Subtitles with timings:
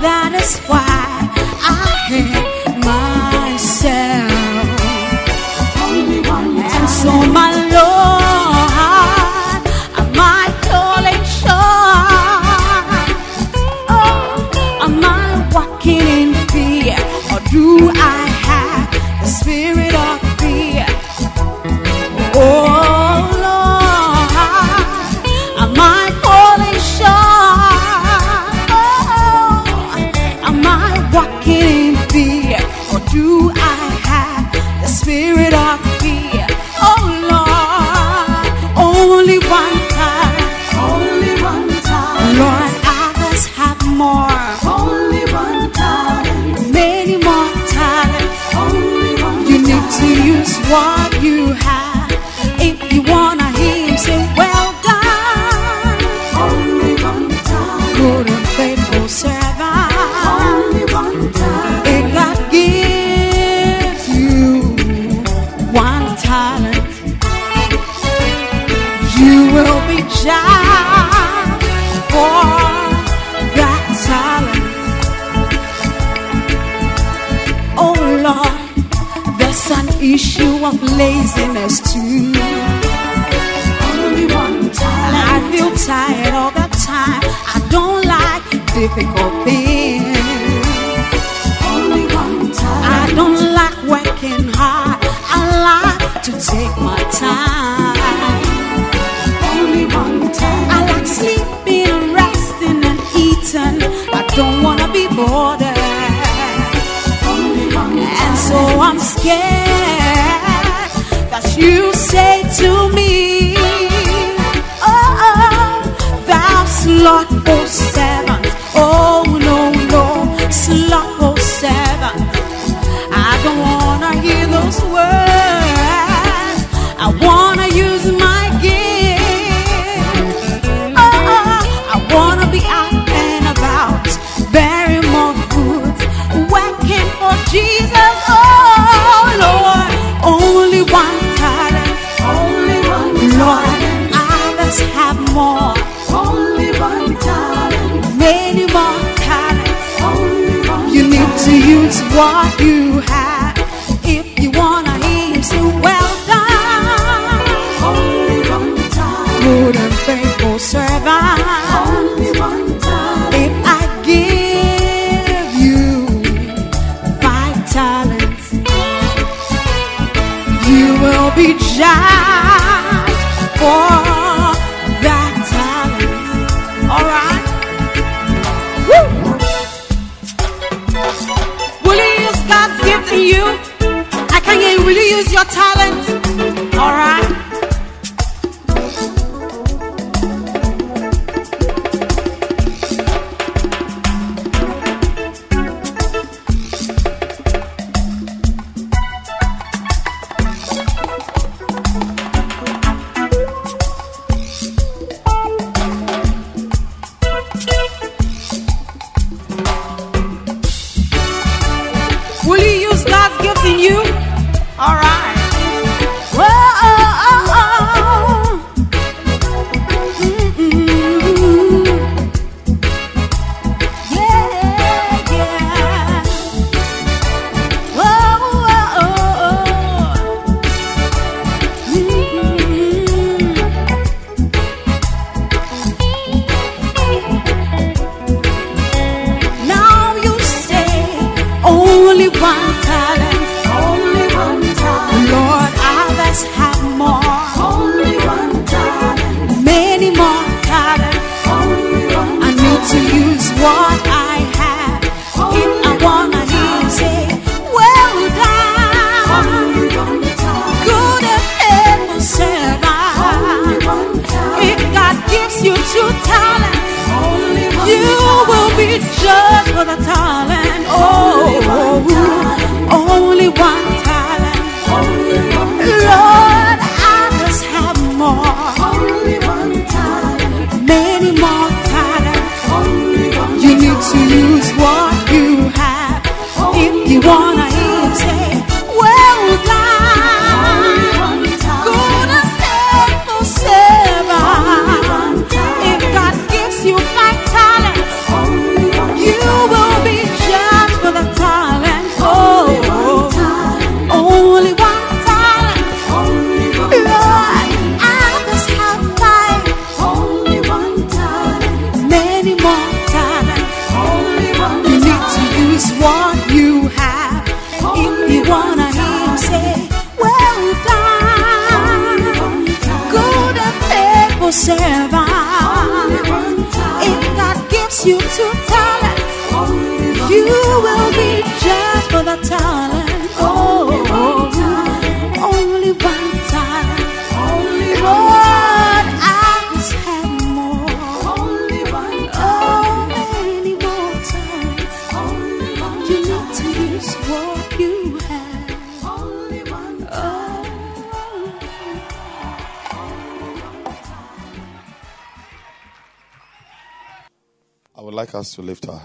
[0.00, 0.89] that is why.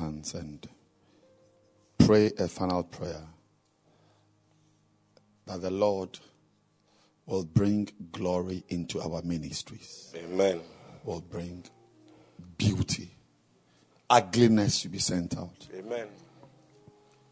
[0.06, 0.68] hands and
[1.98, 3.24] pray a final prayer
[5.48, 6.20] that the Lord
[7.26, 10.14] will bring glory into our ministries.
[10.16, 10.62] Amen.
[11.04, 11.64] Will bring
[12.58, 13.10] beauty.
[14.10, 15.68] Ugliness should be sent out.
[15.76, 16.08] Amen.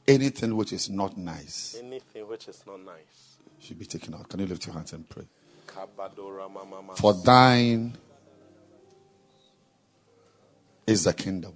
[0.07, 1.77] Anything which is not nice.
[1.79, 3.37] Anything which is not nice.
[3.59, 4.27] Should be taken out.
[4.27, 5.23] Can you lift your hands and pray?
[6.95, 7.97] For thine
[10.85, 11.55] is the kingdom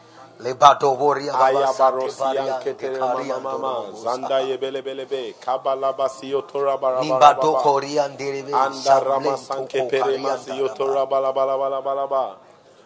[0.43, 3.85] Lebato boria Aya babasante barosi baria anketere kekaria mama mama.
[3.93, 5.35] ndoro Zanda yebelebelebe.
[5.39, 7.39] Kabalabasi otora Nimba barabarababa.
[7.41, 10.93] doko rianderebe Anda rama shamlen sanke toko pere karianda masi yoto daba.
[10.93, 12.37] raba laba laba laba laba.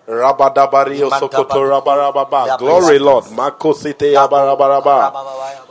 [0.08, 2.50] Rabadabario sokoto baduko raba raba ba.
[2.58, 3.00] Glory.
[3.00, 3.26] Lord.
[3.32, 4.46] Makosite yaba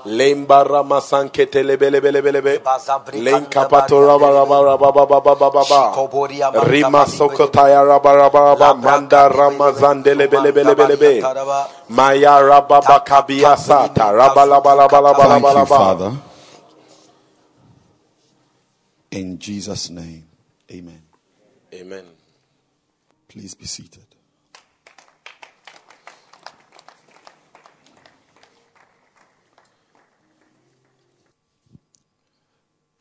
[0.05, 0.13] raba raba.
[0.13, 0.17] Rabababaya.
[0.19, 2.61] Lemba rama sanke tele bele bele bele be.
[2.65, 6.61] Bazabri Lenka kanda pato baria raba raba raba ba ba ba ba ba Shikoboria ba.
[6.65, 8.75] manta Rima bali sokota ya raba raba raba.
[8.75, 11.21] Manda braka rama zandele bele bele Manta bele baria be.
[11.21, 11.69] taraba.
[11.91, 14.13] Maya raba bakabia sata.
[14.13, 15.67] Raba laba laba laba Thank laba you, laba.
[15.67, 16.13] Father.
[19.13, 20.27] In Jesus' name,
[20.73, 21.03] amen.
[21.75, 22.05] Amen.
[23.29, 24.14] Please be seated.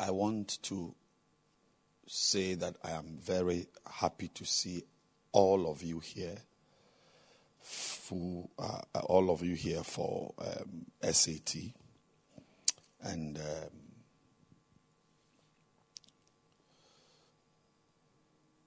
[0.03, 0.93] I want to
[2.07, 4.83] say that I am very happy to see
[5.31, 6.35] all of you here.
[8.09, 11.55] Who, uh, all of you here for um, SAT.
[13.01, 13.43] And um,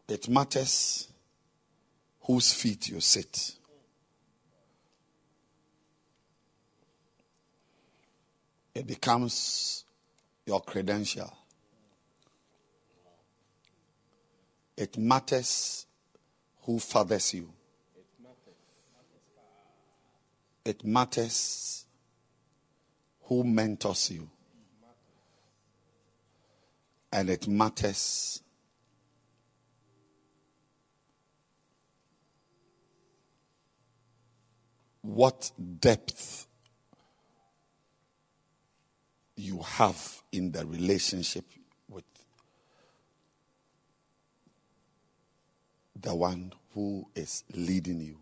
[0.09, 1.07] it matters
[2.23, 3.57] whose feet you sit.
[8.75, 9.86] It becomes
[10.47, 11.37] your credential.
[14.76, 15.87] It matters
[16.62, 17.53] who fathers you.
[20.65, 21.87] It matters
[23.23, 24.29] who mentors you.
[27.12, 28.43] And it matters
[35.03, 35.50] what
[35.81, 36.46] depth
[39.37, 41.45] you have in the relationship
[41.88, 42.05] with
[46.00, 48.16] the one who is leading you.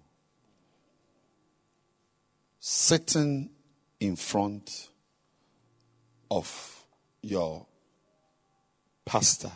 [2.59, 3.51] Sitting
[4.01, 4.89] in front
[6.31, 6.85] of
[7.23, 7.67] your
[9.05, 9.53] pastor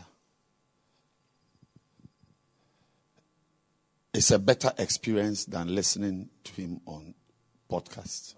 [4.13, 7.15] is a better experience than listening to him on
[7.71, 8.35] podcast.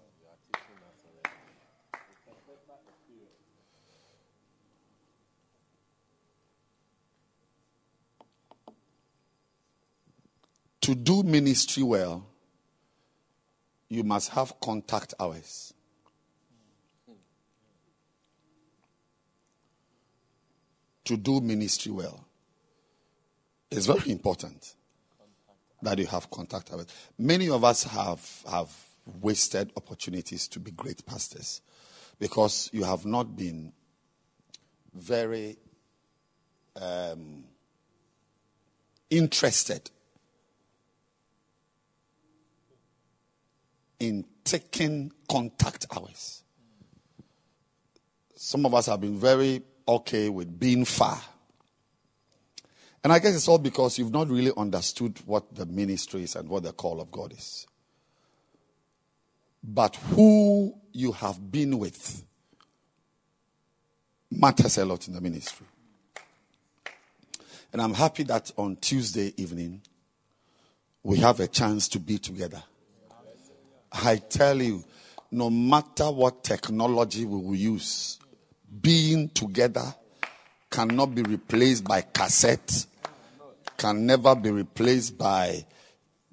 [10.81, 12.27] To do ministry well,
[13.87, 15.73] you must have contact hours.
[21.05, 22.25] To do ministry well,
[23.69, 24.75] it's very important
[25.81, 26.87] that you have contact hours.
[27.17, 28.73] Many of us have, have
[29.19, 31.61] wasted opportunities to be great pastors
[32.19, 33.73] because you have not been
[34.93, 35.57] very
[36.79, 37.43] um,
[39.09, 39.89] interested
[44.01, 46.43] in taking contact hours.
[48.35, 51.21] Some of us have been very okay with being far.
[53.03, 56.49] And I guess it's all because you've not really understood what the ministry is and
[56.49, 57.67] what the call of God is.
[59.63, 62.23] But who you have been with
[64.31, 65.67] matters a lot in the ministry.
[67.71, 69.81] And I'm happy that on Tuesday evening,
[71.03, 72.63] we have a chance to be together.
[73.91, 74.83] I tell you,
[75.31, 78.19] no matter what technology we will use,
[78.81, 79.93] being together
[80.69, 82.85] cannot be replaced by cassette,
[83.77, 85.65] can never be replaced by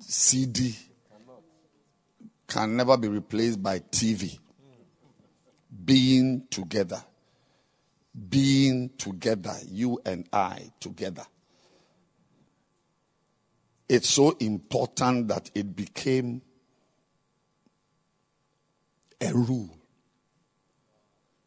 [0.00, 0.76] CD,
[2.46, 4.38] can never be replaced by TV.
[5.84, 7.02] Being together.
[8.28, 11.24] Being together, you and I together.
[13.88, 16.42] It's so important that it became
[19.20, 19.76] a rule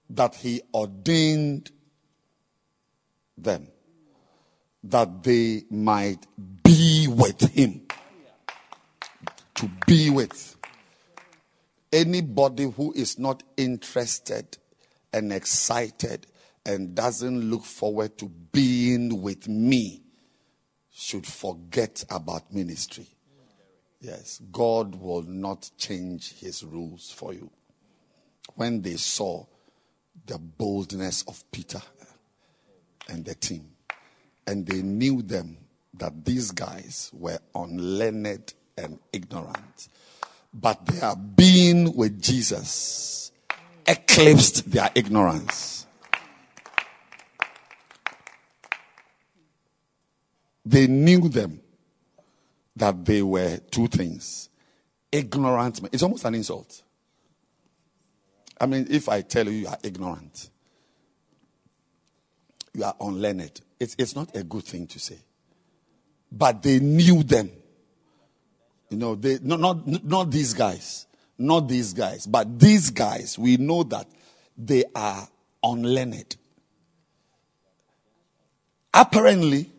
[0.10, 1.72] that he ordained
[3.38, 3.68] them
[4.84, 6.26] that they might
[6.64, 7.82] be with him.
[9.56, 10.56] To be with.
[11.94, 14.58] Anybody who is not interested
[15.14, 16.26] and excited
[16.66, 20.02] and doesn't look forward to being with me
[20.92, 23.08] should forget about ministry.
[24.00, 27.52] Yes, God will not change his rules for you.
[28.56, 29.46] When they saw
[30.26, 31.82] the boldness of Peter
[33.10, 33.72] and the team,
[34.48, 35.58] and they knew them
[35.94, 39.90] that these guys were unlearned and ignorant.
[40.54, 43.32] But their being with Jesus
[43.88, 45.86] eclipsed their ignorance.
[50.66, 51.62] They knew them
[52.76, 54.50] that they were two things
[55.12, 55.82] ignorant.
[55.92, 56.84] It's almost an insult.
[58.62, 60.52] I mean, if I tell you you are ignorant,
[62.76, 65.18] you are unlearned, it's, it's not a good thing to say.
[66.32, 67.50] But they knew them.
[68.92, 73.40] You know, they no, not not these guys, not these guys, but these guys.
[73.40, 74.08] We know that
[74.58, 75.28] they are
[75.64, 76.36] unlearned.
[78.94, 79.70] Apparently,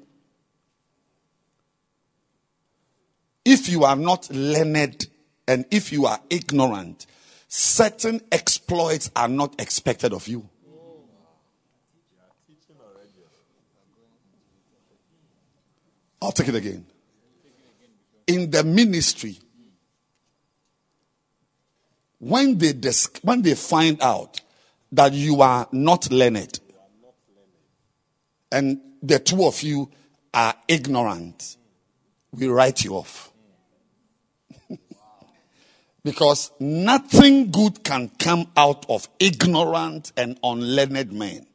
[3.44, 5.06] if you are not learned
[5.46, 7.06] and if you are ignorant,
[7.54, 10.48] certain exploits are not expected of you.
[16.22, 16.86] I'll take it again.
[18.26, 19.38] In the ministry,
[22.20, 22.72] when they
[23.20, 24.40] when they find out
[24.92, 26.58] that you are not learned,
[28.50, 29.90] and the two of you
[30.32, 31.58] are ignorant,
[32.30, 33.31] we write you off.
[36.04, 41.46] Because nothing good can come out of ignorant and unlearned men.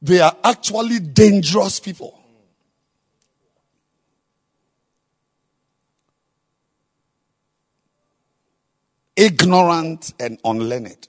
[0.00, 2.18] They are actually dangerous people.
[9.14, 11.06] Ignorant and unlearned.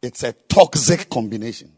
[0.00, 1.71] It's a toxic combination.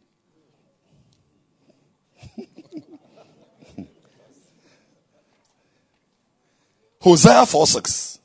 [7.04, 8.18] Hosea 4 6.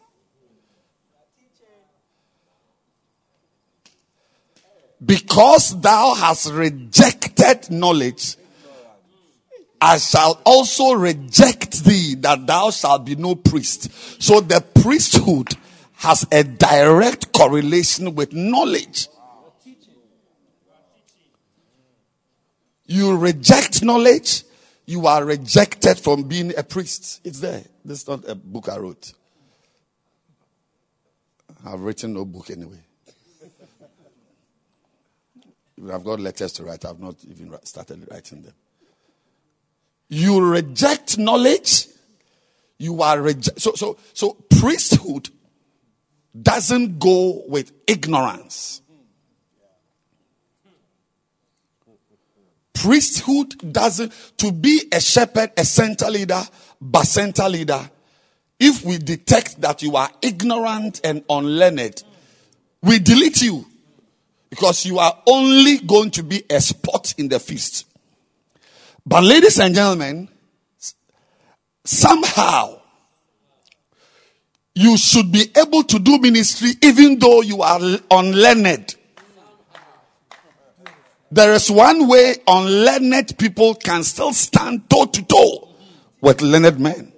[5.06, 8.38] Because thou hast rejected knowledge,
[9.82, 13.92] I shall also reject thee that thou shalt be no priest.
[14.22, 15.58] So the priesthood
[15.96, 19.10] has a direct correlation with knowledge.
[22.86, 24.44] You reject knowledge,
[24.90, 27.22] you are rejected from being a priest.
[27.24, 27.62] It's there.
[27.86, 29.14] This is not a book I wrote.
[31.64, 32.80] I've written no book anyway.
[35.94, 36.86] I've got letters to write.
[36.86, 38.54] I've not even started writing them.
[40.08, 41.86] You reject knowledge.
[42.80, 43.62] You are reject.
[43.62, 45.30] So, so, so priesthood
[46.42, 48.82] doesn't go with ignorance.
[52.80, 56.42] Priesthood doesn't, to be a shepherd, a center leader,
[56.80, 57.90] but center leader,
[58.58, 62.04] if we detect that you are ignorant and unlearned,
[62.82, 63.66] we delete you
[64.50, 67.86] because you are only going to be a spot in the feast.
[69.06, 70.30] But, ladies and gentlemen,
[71.84, 72.80] somehow
[74.74, 78.96] you should be able to do ministry even though you are unlearned.
[81.32, 85.70] There is one way unlearned people can still stand toe to toe
[86.22, 87.14] with learned men.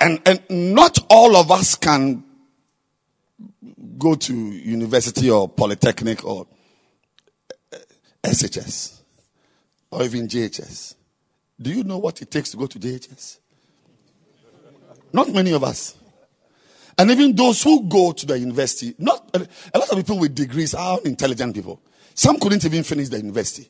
[0.00, 2.24] And, and not all of us can
[3.98, 6.46] go to university or polytechnic or
[7.72, 7.78] eh,
[8.24, 9.00] SHS
[9.90, 10.94] or even JHS.
[11.60, 13.38] Do you know what it takes to go to JHS?
[15.12, 15.97] Not many of us.
[16.98, 20.74] And even those who go to the university, not a lot of people with degrees
[20.74, 21.80] are intelligent people.
[22.12, 23.68] Some couldn't even finish the university.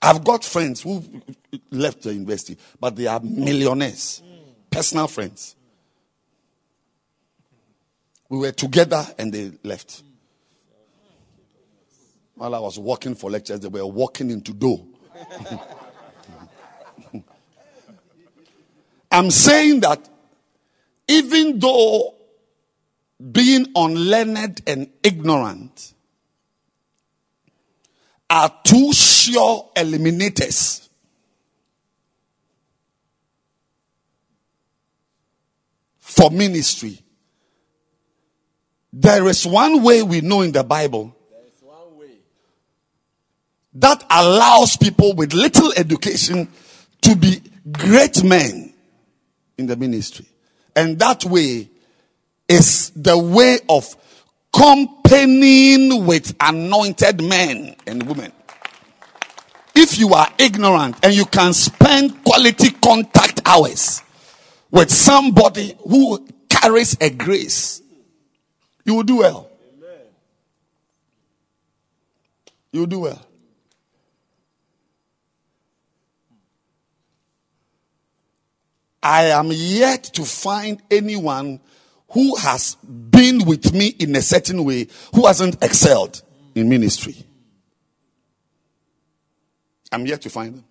[0.00, 1.02] I've got friends who
[1.70, 4.22] left the university, but they are millionaires,
[4.70, 5.56] personal friends.
[8.28, 10.04] We were together and they left.
[12.36, 14.86] While I was walking for lectures, they were walking into door.
[19.10, 20.08] I'm saying that
[21.10, 22.14] even though
[23.32, 25.92] being unlearned and ignorant
[28.30, 30.88] are two sure eliminators
[35.98, 36.96] for ministry,
[38.92, 41.16] there is one way we know in the Bible
[43.74, 46.46] that allows people with little education
[47.00, 47.42] to be
[47.72, 48.72] great men
[49.58, 50.29] in the ministry.
[50.80, 51.68] And that way
[52.48, 53.94] is the way of
[54.50, 58.32] companying with anointed men and women.
[59.74, 64.02] If you are ignorant and you can spend quality contact hours
[64.70, 67.82] with somebody who carries a grace,
[68.82, 69.50] you will do well.
[72.72, 73.26] You will do well.
[79.02, 81.60] I am yet to find anyone
[82.10, 86.22] who has been with me in a certain way who hasn't excelled
[86.54, 87.16] in ministry.
[89.92, 90.64] I'm yet to find them.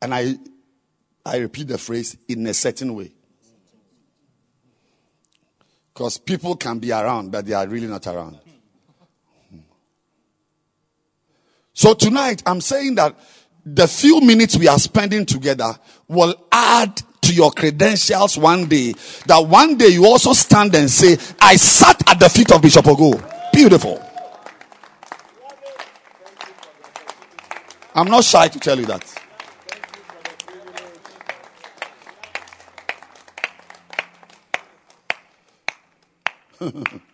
[0.00, 0.36] And I,
[1.26, 3.12] I repeat the phrase in a certain way.
[5.92, 8.38] Because people can be around, but they are really not around.
[11.78, 13.14] So tonight, I'm saying that
[13.64, 18.94] the few minutes we are spending together will add to your credentials one day.
[19.26, 22.84] That one day you also stand and say, I sat at the feet of Bishop
[22.84, 23.22] Ogo.
[23.52, 24.04] Beautiful.
[27.94, 29.14] I'm not shy to tell you that.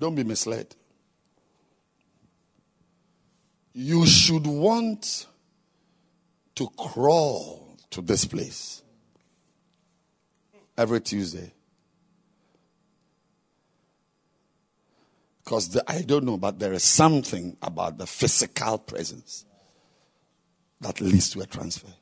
[0.00, 0.74] Don't be misled.
[3.74, 5.26] You should want
[6.54, 8.82] to crawl to this place
[10.76, 11.52] every Tuesday.
[15.44, 19.44] Because I don't know, but there is something about the physical presence
[20.80, 21.92] that leads to a transfer.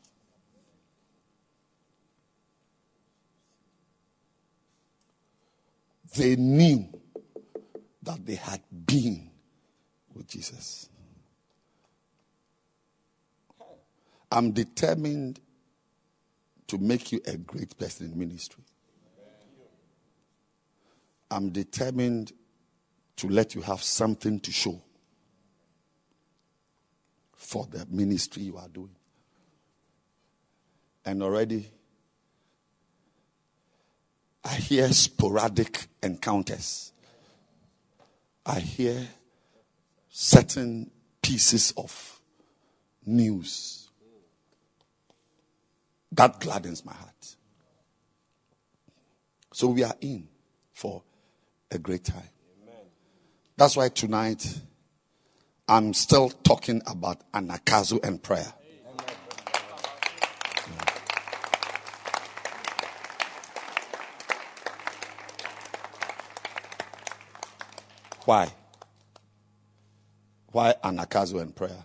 [6.16, 6.88] They knew
[8.08, 9.30] that they had been
[10.14, 10.88] with Jesus.
[14.32, 15.40] I'm determined
[16.68, 18.64] to make you a great person in ministry.
[21.30, 22.32] I'm determined
[23.16, 24.80] to let you have something to show
[27.36, 28.96] for the ministry you are doing.
[31.04, 31.70] And already,
[34.42, 36.94] I hear sporadic encounters.
[38.48, 39.06] I hear
[40.08, 42.18] certain pieces of
[43.04, 43.90] news
[46.12, 47.36] that gladdens my heart.
[49.52, 50.28] So we are in
[50.72, 51.02] for
[51.70, 52.30] a great time.
[53.58, 54.60] That's why tonight
[55.68, 58.54] I'm still talking about anagkazo and prayer.
[68.28, 68.52] Why?
[70.52, 71.82] Why anagkazo and prayer?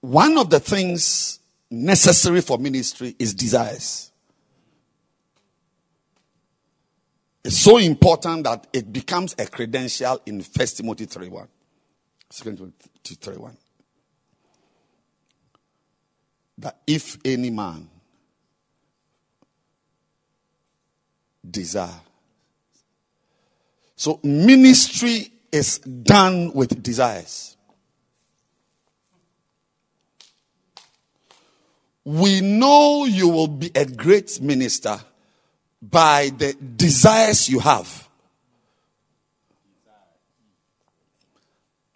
[0.00, 1.38] One of the things
[1.70, 4.10] necessary for ministry is desires.
[7.48, 11.48] It's so important that it becomes a credential in 1 Timothy 3 1.
[12.28, 13.56] 2 Timothy 3 1.
[16.58, 17.88] That if any man
[21.50, 21.98] desire.
[23.96, 27.56] So ministry is done with desires.
[32.04, 35.00] We know you will be a great minister
[35.90, 38.08] by the desires you have.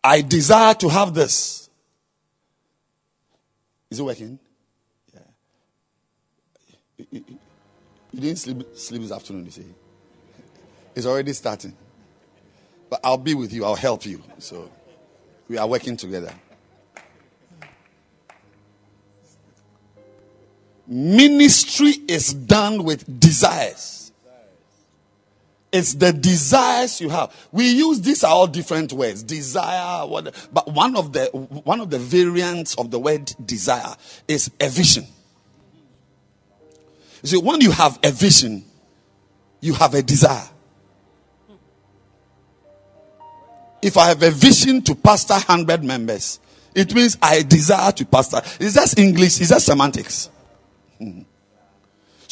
[0.05, 1.71] I desire to have this.
[3.91, 4.39] Is it working?
[5.15, 5.21] Yeah.
[7.11, 7.23] You,
[8.15, 9.67] didn't sleep, sleep this afternoon, you see.
[10.95, 11.77] It's already starting.
[12.91, 14.23] But I'll be with you, I'll help you.
[14.39, 14.71] So
[15.49, 16.33] we are working together.
[20.93, 24.13] Ministry is done with desires.
[25.73, 27.35] It's the desires you have.
[27.51, 29.23] We use these are all different words.
[29.23, 33.97] Desire, what, but one of the one of the variants of the word desire
[34.29, 35.07] is a vision.
[37.23, 38.63] You see, when you have a vision,
[39.63, 40.47] you have a desire.
[43.81, 46.39] If I have a vision to pastor 100 members,
[46.75, 48.43] it means I desire to pastor.
[48.61, 49.41] Is that English?
[49.41, 50.29] Is that semantics?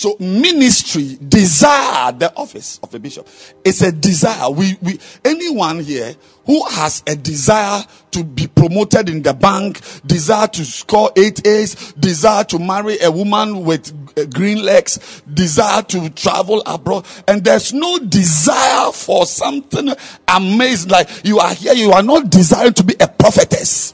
[0.00, 3.28] So ministry, desire the office of a bishop.
[3.62, 4.48] It's a desire.
[4.48, 6.14] We, we, anyone here
[6.46, 11.92] who has a desire to be promoted in the bank, desire to score eight A's,
[11.92, 17.74] desire to marry a woman with uh, green legs, desire to travel abroad, and there's
[17.74, 19.92] no desire for something
[20.28, 20.88] amazing.
[20.88, 23.92] Like you are here, you are not desiring to be a prophetess.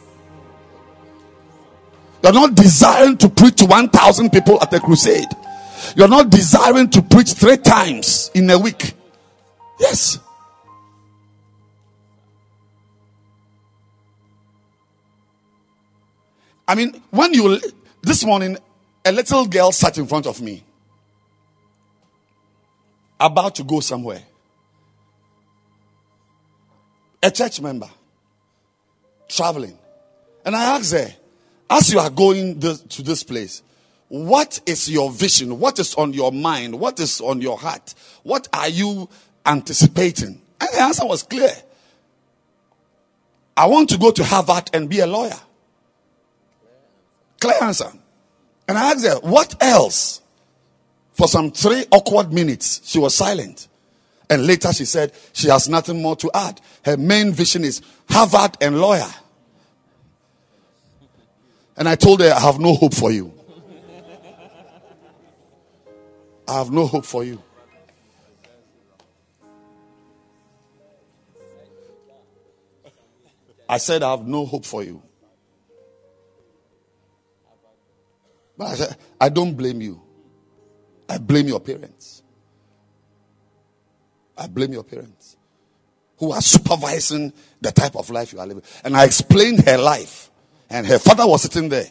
[2.26, 5.28] You're not desiring to preach to 1,000 people at a crusade.
[5.94, 8.94] You're not desiring to preach three times in a week.
[9.78, 10.18] Yes.
[16.66, 17.60] I mean, when you,
[18.02, 18.58] this morning,
[19.04, 20.64] a little girl sat in front of me,
[23.20, 24.22] about to go somewhere.
[27.22, 27.88] A church member,
[29.28, 29.78] traveling.
[30.44, 31.14] And I asked her,
[31.68, 33.62] as you are going this, to this place,
[34.08, 35.58] what is your vision?
[35.58, 36.78] What is on your mind?
[36.78, 37.94] What is on your heart?
[38.22, 39.08] What are you
[39.44, 40.40] anticipating?
[40.60, 41.50] And the answer was clear.
[43.56, 45.38] I want to go to Harvard and be a lawyer.
[47.40, 47.90] Clear answer.
[48.68, 50.20] And I asked her, what else?
[51.12, 53.68] For some three awkward minutes, she was silent.
[54.28, 56.60] And later she said she has nothing more to add.
[56.84, 59.08] Her main vision is Harvard and lawyer.
[61.76, 63.32] And I told her, I have no hope for you.
[66.48, 67.42] I have no hope for you.
[73.68, 75.02] I said, I have no hope for you.
[78.56, 80.00] But I said, I don't blame you.
[81.08, 82.22] I blame your parents.
[84.36, 85.36] I blame your parents
[86.18, 88.62] who are supervising the type of life you are living.
[88.84, 90.30] And I explained her life,
[90.68, 91.86] and her father was sitting there.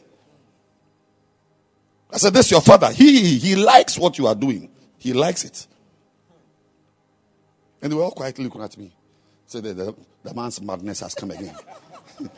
[2.11, 2.91] I said, This is your father.
[2.91, 5.67] He, he likes what you are doing, he likes it.
[7.81, 8.91] And they were all quietly looking at me.
[9.45, 11.55] Said the, the, the man's madness has come again.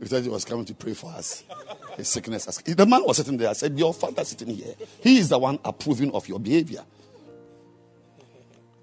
[0.00, 1.44] he said he was coming to pray for us.
[1.96, 3.50] His sickness has The man was sitting there.
[3.50, 4.74] I said, Your father sitting here.
[5.00, 6.82] He is the one approving of your behavior.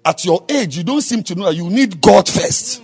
[0.04, 2.82] At your age, you don't seem to know that you need God first.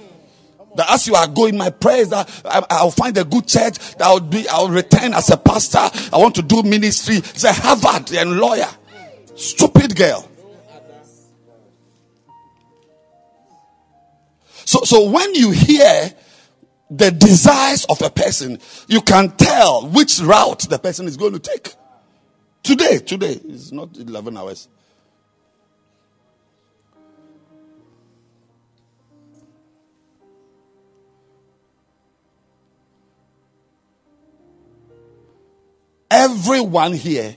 [0.79, 3.79] That as you are going, my prayers is that I, will find a good church
[3.97, 5.81] that I'll be, I'll return as a pastor.
[6.13, 7.17] I want to do ministry.
[7.17, 8.69] It's a Harvard and lawyer.
[9.35, 10.31] Stupid girl.
[14.65, 16.15] So, so when you hear
[16.89, 21.41] the desires of a person, you can tell which route the person is going to
[21.41, 21.75] take.
[22.63, 24.69] Today, today, it's not 11 hours.
[36.11, 37.37] Everyone here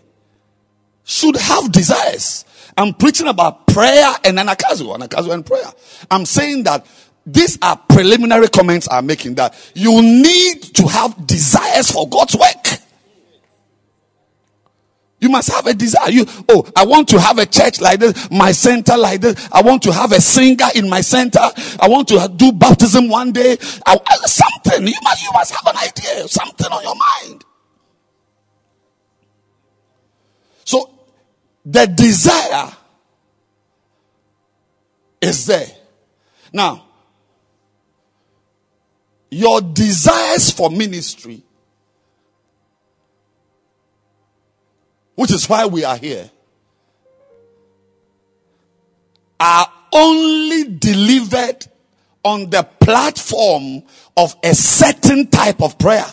[1.03, 2.45] should have desires.
[2.77, 5.65] I'm preaching about prayer and anakazu, anagkazo and prayer.
[6.09, 6.85] I'm saying that
[7.25, 12.79] these are preliminary comments I'm making that you need to have desires for God's work.
[15.19, 16.09] You must have a desire.
[16.09, 19.47] You, oh, I want to have a church like this, my center like this.
[19.51, 21.39] I want to have a singer in my center.
[21.79, 23.55] I want to do baptism one day.
[23.85, 24.87] I, something.
[24.87, 27.45] You must, you must have an idea, something on your mind.
[31.65, 32.71] The desire
[35.21, 35.67] is there.
[36.51, 36.85] Now,
[39.29, 41.43] your desires for ministry,
[45.15, 46.29] which is why we are here,
[49.39, 51.67] are only delivered
[52.23, 53.83] on the platform
[54.15, 56.05] of a certain type of prayer.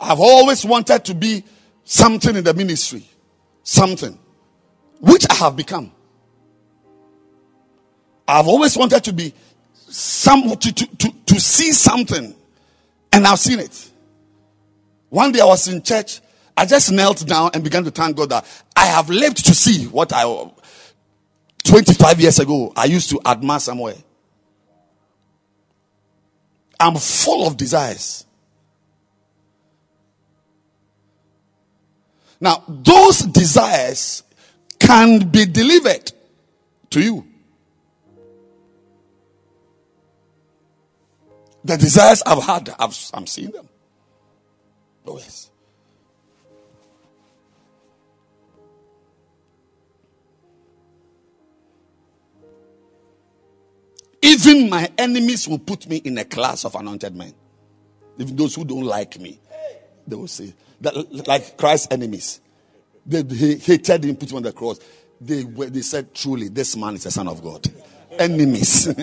[0.00, 1.44] I've always wanted to be
[1.84, 3.06] something in the ministry
[3.62, 4.18] something,
[5.00, 5.92] which I have become.
[8.26, 9.32] I've always wanted to be
[9.74, 12.34] some to, to, to, to see something,
[13.12, 13.90] and I've seen it.
[15.08, 16.20] One day I was in church,
[16.56, 19.86] I just knelt down and began to thank God that I have lived to see
[19.86, 20.50] what I
[21.64, 23.96] 25 years ago I used to admire somewhere.
[26.78, 28.24] I'm full of desires.
[32.40, 34.22] Now, those desires
[34.78, 36.10] can be delivered
[36.90, 37.26] to you.
[41.62, 43.68] The desires I've had, I've, I'm seeing them.
[45.06, 45.50] Oh, yes.
[54.22, 57.34] Even my enemies will put me in a class of anointed men.
[58.18, 59.39] Even those who don't like me,
[60.10, 62.40] they will say, that, like Christ's enemies.
[63.06, 64.78] They, they hated him, put him on the cross.
[65.20, 67.66] They, they said, truly, this man is a son of God.
[68.18, 68.88] Enemies.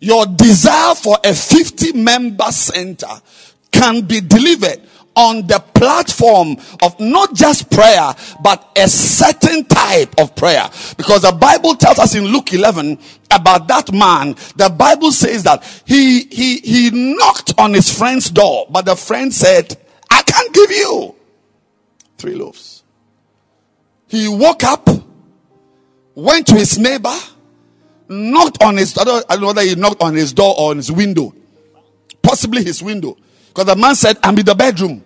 [0.00, 3.08] Your desire for a 50 member center
[3.72, 4.82] can be delivered
[5.16, 10.68] on the platform of not just prayer, but a certain type of prayer.
[10.96, 12.98] Because the Bible tells us in Luke 11
[13.30, 14.34] about that man.
[14.56, 19.32] The Bible says that he, he, he knocked on his friend's door, but the friend
[19.32, 19.76] said,
[20.10, 21.14] I can't give you
[22.18, 22.82] three loaves.
[24.08, 24.88] He woke up,
[26.14, 27.14] went to his neighbor,
[28.08, 30.90] knocked on his, I don't, know whether he knocked on his door or on his
[30.90, 31.34] window.
[32.22, 33.16] Possibly his window.
[33.54, 35.04] Because the man said, I'm in the bedroom.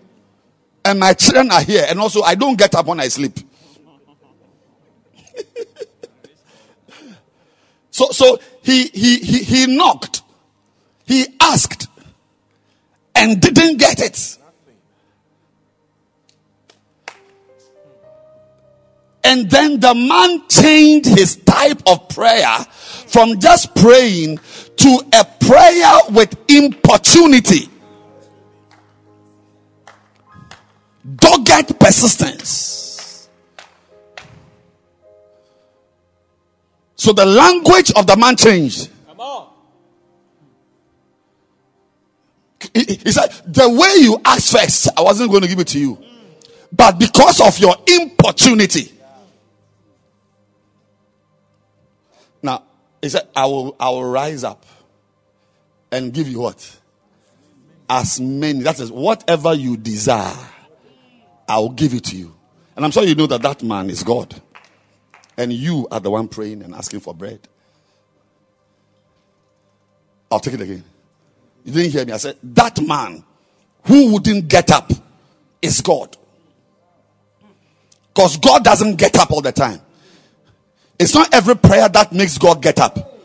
[0.83, 1.85] And my children are here.
[1.87, 3.39] And also, I don't get up when I sleep.
[7.91, 10.23] so, so he, he, he, he knocked.
[11.05, 11.89] He asked.
[13.15, 14.39] And didn't get it.
[19.25, 22.57] And then the man changed his type of prayer
[23.09, 24.39] from just praying
[24.77, 27.69] to a prayer with importunity.
[31.19, 33.29] Dogged persistence.
[36.97, 38.91] So the language of the man changed.
[39.07, 39.49] Come on.
[42.75, 45.79] He, he said, The way you asked first, I wasn't going to give it to
[45.79, 45.99] you.
[46.73, 48.93] But because of your importunity.
[52.43, 52.65] Now,
[53.01, 54.67] he said, I will, I will rise up
[55.91, 56.79] and give you what?
[57.89, 58.61] As many.
[58.65, 60.37] That is, whatever you desire,
[61.49, 62.35] I will give it to you.
[62.77, 64.41] And I'm sure you know that that man is God.
[65.37, 67.41] And you are the one praying and asking for bread.
[70.31, 70.85] I'll take it again.
[71.65, 72.13] You didn't hear me.
[72.13, 73.25] I said, that man
[73.85, 74.93] who wouldn't get up
[75.63, 76.17] is God.
[78.15, 79.81] Because God doesn't get up all the time.
[80.99, 83.18] It's not every prayer that makes God get up.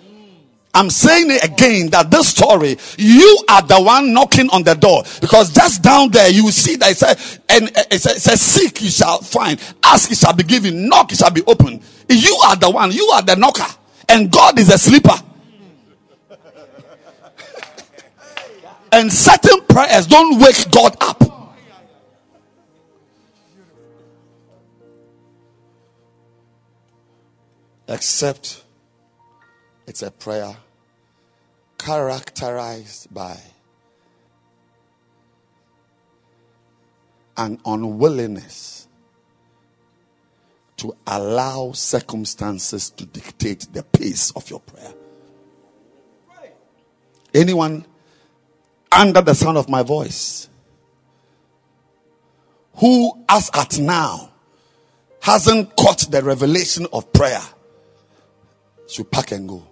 [0.75, 5.03] I'm saying it again that this story, you are the one knocking on the door
[5.21, 8.41] because just down there you see that it says, and eh, it says, it says,
[8.41, 11.79] seek you shall find, ask you shall be given, knock you shall be open.
[12.09, 13.71] You are the one, you are the knocker,
[14.09, 15.13] and God is a sleeper.
[18.91, 21.21] and certain prayers don't wake God up.
[27.87, 28.63] Except
[29.85, 30.55] it's a prayer
[31.83, 33.37] characterized by
[37.35, 38.87] an unwillingness
[40.77, 44.93] to allow circumstances to dictate the pace of your prayer.
[47.33, 47.85] Anyone
[48.89, 50.47] under the sound of my voice
[52.75, 54.31] who, as at now,
[55.19, 57.41] hasn't caught the revelation of prayer
[58.87, 59.67] should pack and go.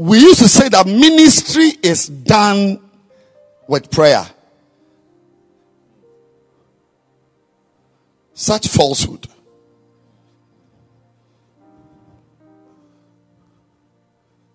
[0.00, 2.80] We used to say that ministry is done
[3.68, 4.24] with prayer.
[8.32, 9.26] Such falsehood.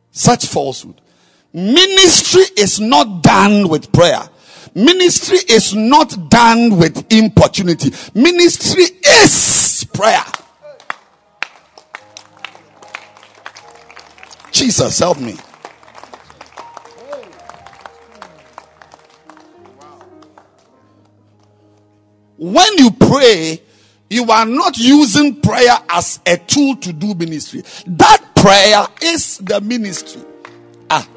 [0.10, 1.00] Such falsehood.
[1.54, 4.28] Ministry is not done with prayer.
[4.74, 7.92] Ministry is not done with importunity.
[8.16, 8.86] Ministry
[9.22, 10.24] is prayer.
[14.66, 15.38] Jesus, help me.
[22.38, 23.62] When you pray,
[24.10, 27.62] you are not using prayer as a tool to do ministry.
[27.86, 30.24] That prayer is the ministry.
[30.90, 31.08] Ah.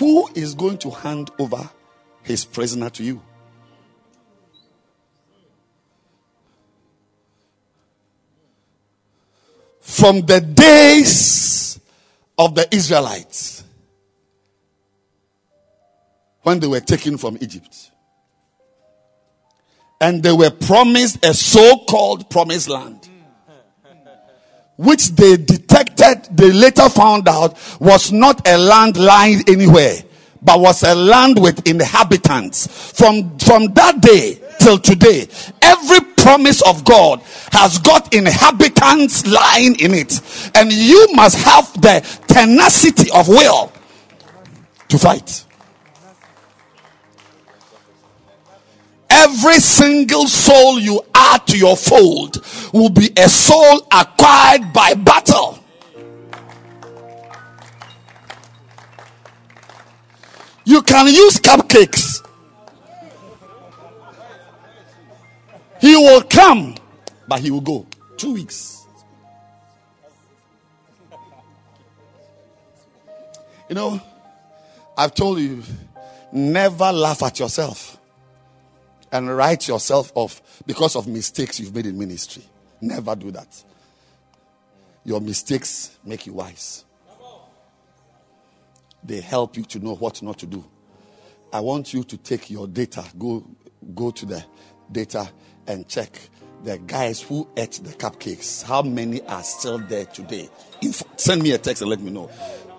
[0.00, 1.70] Who is going to hand over
[2.24, 3.22] his prisoner to you?
[9.82, 11.78] From the days
[12.38, 13.62] of the Israelites,
[16.42, 17.90] when they were taken from Egypt,
[20.00, 23.08] and they were promised a so called promised land
[24.76, 29.96] which they detected, they later found out was not a land lying anywhere,
[30.42, 32.66] but was a land with inhabitants.
[32.98, 35.28] From, from that day till today,
[35.60, 37.20] every promise of God
[37.52, 40.20] has got inhabitants lying in it.
[40.54, 43.72] And you must have the tenacity of will
[44.88, 45.44] to fight.
[49.08, 55.61] Every single soul you add to your fold will be a soul acquired by battle.
[60.64, 62.26] You can use cupcakes.
[65.80, 66.76] He will come,
[67.26, 67.86] but he will go.
[68.16, 68.86] Two weeks.
[73.68, 74.00] You know,
[74.96, 75.62] I've told you,
[76.30, 77.98] never laugh at yourself
[79.10, 82.44] and write yourself off because of mistakes you've made in ministry.
[82.80, 83.64] Never do that.
[85.04, 86.84] Your mistakes make you wise.
[89.04, 90.64] They help you to know what not to do.
[91.52, 93.44] I want you to take your data, go
[93.94, 94.44] go to the
[94.90, 95.28] data
[95.66, 96.18] and check
[96.64, 98.62] the guys who ate the cupcakes.
[98.62, 100.48] How many are still there today?
[101.16, 102.30] Send me a text and let me know.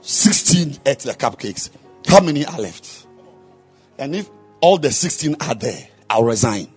[0.01, 1.69] 16 ate the cupcakes.
[2.07, 3.07] How many are left?
[3.97, 4.30] And if
[4.61, 6.72] all the 16 are there, I'll resign.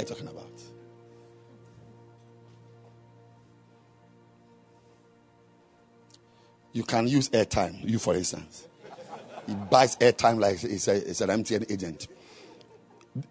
[0.00, 0.50] You talking about?
[6.72, 8.68] You can use airtime, you for instance.
[9.46, 12.08] He buys airtime like it's, a, it's an MTN agent.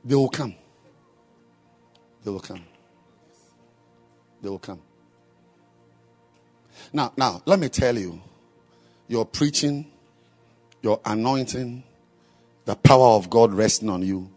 [0.03, 0.55] They will come.
[2.24, 2.63] They will come.
[4.41, 4.82] They will come.
[6.91, 8.22] Now, now, let me tell you,
[9.07, 9.91] your preaching,
[10.82, 11.84] your anointing,
[12.66, 14.30] the power of God resting on you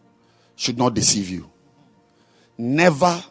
[0.57, 1.51] should not deceive you.
[2.59, 3.23] Never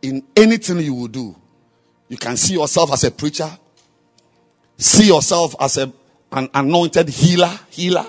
[0.00, 1.34] in anything you will do,
[2.08, 3.50] you can see yourself as a preacher,
[4.76, 5.92] see yourself as a,
[6.32, 8.06] an anointed healer, healer.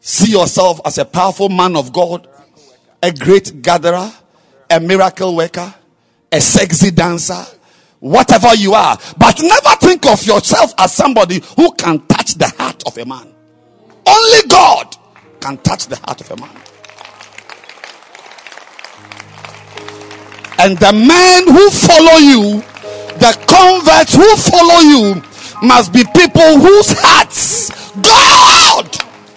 [0.00, 2.28] See yourself as a powerful man of God,
[3.02, 4.12] a great gatherer,
[4.68, 5.72] a miracle worker,
[6.30, 7.42] a sexy dancer,
[8.00, 8.98] whatever you are.
[9.16, 13.32] But never think of yourself as somebody who can touch the heart of a man.
[14.06, 14.96] Only God
[15.40, 16.50] can touch the heart of a man.
[20.64, 22.62] And the men who follow you,
[23.20, 25.22] the converts who follow you,
[25.62, 27.68] must be people whose hearts
[28.00, 28.88] God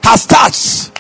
[0.03, 0.93] has touched.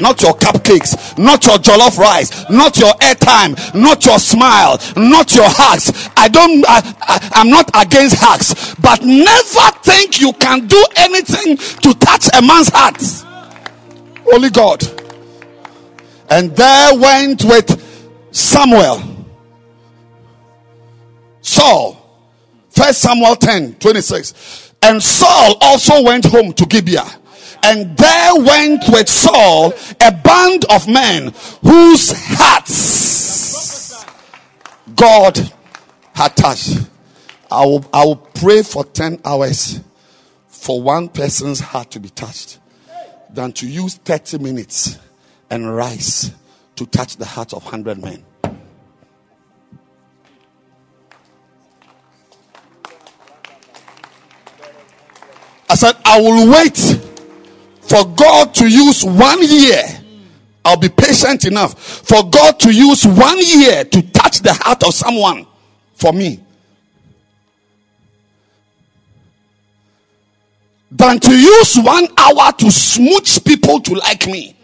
[0.00, 5.48] Not your cupcakes, not your jollof rice, not your airtime, not your smile, not your
[5.48, 6.08] hugs.
[6.16, 11.56] I don't, I, I, I'm not against hugs, but never think you can do anything
[11.56, 13.02] to touch a man's heart.
[14.32, 14.84] Only God.
[16.30, 19.17] And there went with Samuel,
[21.48, 21.96] Saul,
[22.68, 24.74] First Samuel 10 26.
[24.82, 27.08] And Saul also went home to Gibeah.
[27.62, 31.32] And there went with Saul a band of men
[31.62, 34.04] whose hearts
[34.94, 35.38] God
[36.14, 36.80] had touched.
[37.50, 39.80] I will, I will pray for 10 hours
[40.48, 42.58] for one person's heart to be touched
[43.30, 44.98] than to use 30 minutes
[45.48, 46.30] and rise
[46.76, 48.22] to touch the heart of 100 men.
[55.70, 56.78] I said, I will wait
[57.82, 59.82] for God to use one year.
[60.64, 64.94] I'll be patient enough for God to use one year to touch the heart of
[64.94, 65.46] someone
[65.94, 66.40] for me.
[70.90, 74.56] Than to use one hour to smooch people to like me.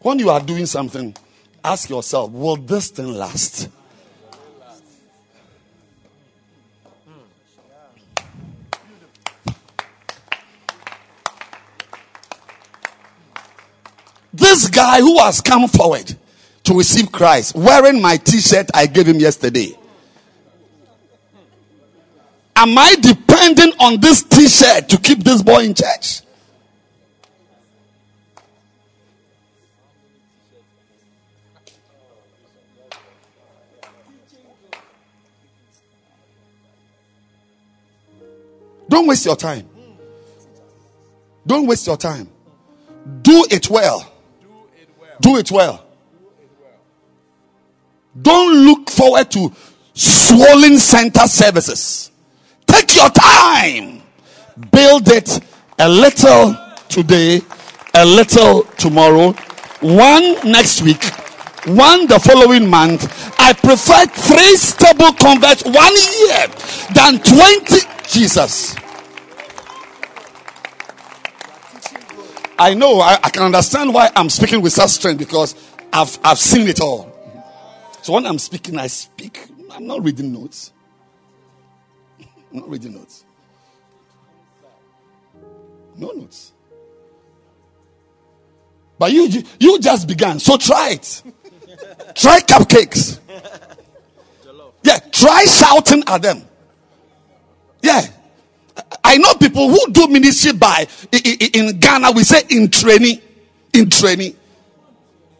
[0.00, 1.14] When you are doing something,
[1.64, 3.68] ask yourself, will this thing last?
[14.38, 16.14] This guy who has come forward
[16.64, 19.76] to receive Christ, wearing my t shirt I gave him yesterday.
[22.54, 26.22] Am I depending on this t shirt to keep this boy in church?
[38.88, 39.68] Don't waste your time.
[41.46, 42.28] Don't waste your time.
[43.22, 44.07] Do it well.
[45.20, 45.84] Do it well.
[48.20, 49.52] Don't look forward to
[49.94, 52.10] swollen center services.
[52.66, 54.02] Take your time.
[54.70, 55.40] Build it
[55.78, 56.56] a little
[56.88, 57.40] today,
[57.94, 59.32] a little tomorrow,
[59.80, 61.04] one next week,
[61.66, 63.06] one the following month.
[63.38, 66.46] I prefer three stable converts one year
[66.94, 67.86] than 20.
[68.08, 68.74] Jesus.
[72.58, 75.54] I know, I, I, can understand why I'm speaking with such strength because
[75.92, 77.12] I've, I've seen it all.
[78.02, 79.48] So when I'm speaking, I speak.
[79.70, 80.72] I'm not reading notes.
[82.18, 83.24] I'm not reading notes.
[85.94, 86.52] No notes.
[88.98, 89.28] But you,
[89.60, 90.40] you just began.
[90.40, 91.22] So try it.
[92.14, 93.20] try cupcakes.
[94.82, 96.42] Yeah, try shouting at them.
[97.82, 98.06] Yeah.
[99.04, 102.12] I know people who do ministry by in Ghana.
[102.12, 103.20] We say in training,
[103.72, 104.36] in training,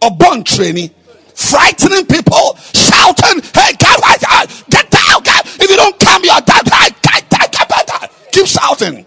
[0.03, 0.91] or born training,
[1.35, 4.25] frightening people, shouting, "Hey, get out!
[4.29, 5.23] Uh, get down!
[5.23, 5.47] Get!
[5.61, 6.69] If you don't come, you're dead!
[6.69, 9.07] Hey, get, get, get, get, get." Keep shouting.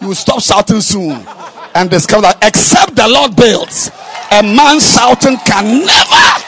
[0.00, 1.26] You will stop shouting soon
[1.74, 3.90] and discover that except the Lord builds,
[4.32, 6.44] a man shouting can never.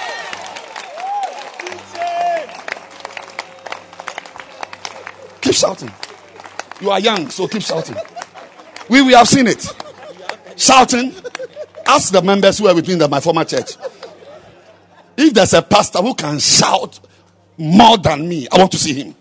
[5.42, 5.90] Keep shouting.
[6.82, 7.96] You are young, so keep shouting.
[8.88, 9.64] We we have seen it.
[10.56, 11.14] Shouting.
[11.86, 13.76] Ask the members who are me in my former church.
[15.16, 16.98] If there's a pastor who can shout
[17.56, 19.14] more than me, I want to see him.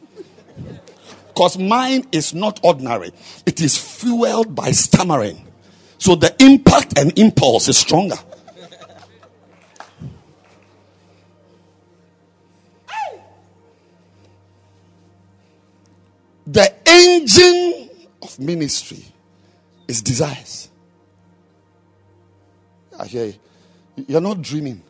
[1.28, 3.12] Because mine is not ordinary,
[3.46, 5.48] it is fueled by stammering.
[6.00, 8.18] So the impact and impulse is stronger.
[16.48, 17.90] The engine
[18.22, 19.04] of ministry
[19.88, 20.70] is desires.
[22.98, 23.34] I hear you.
[24.08, 24.82] You're not dreaming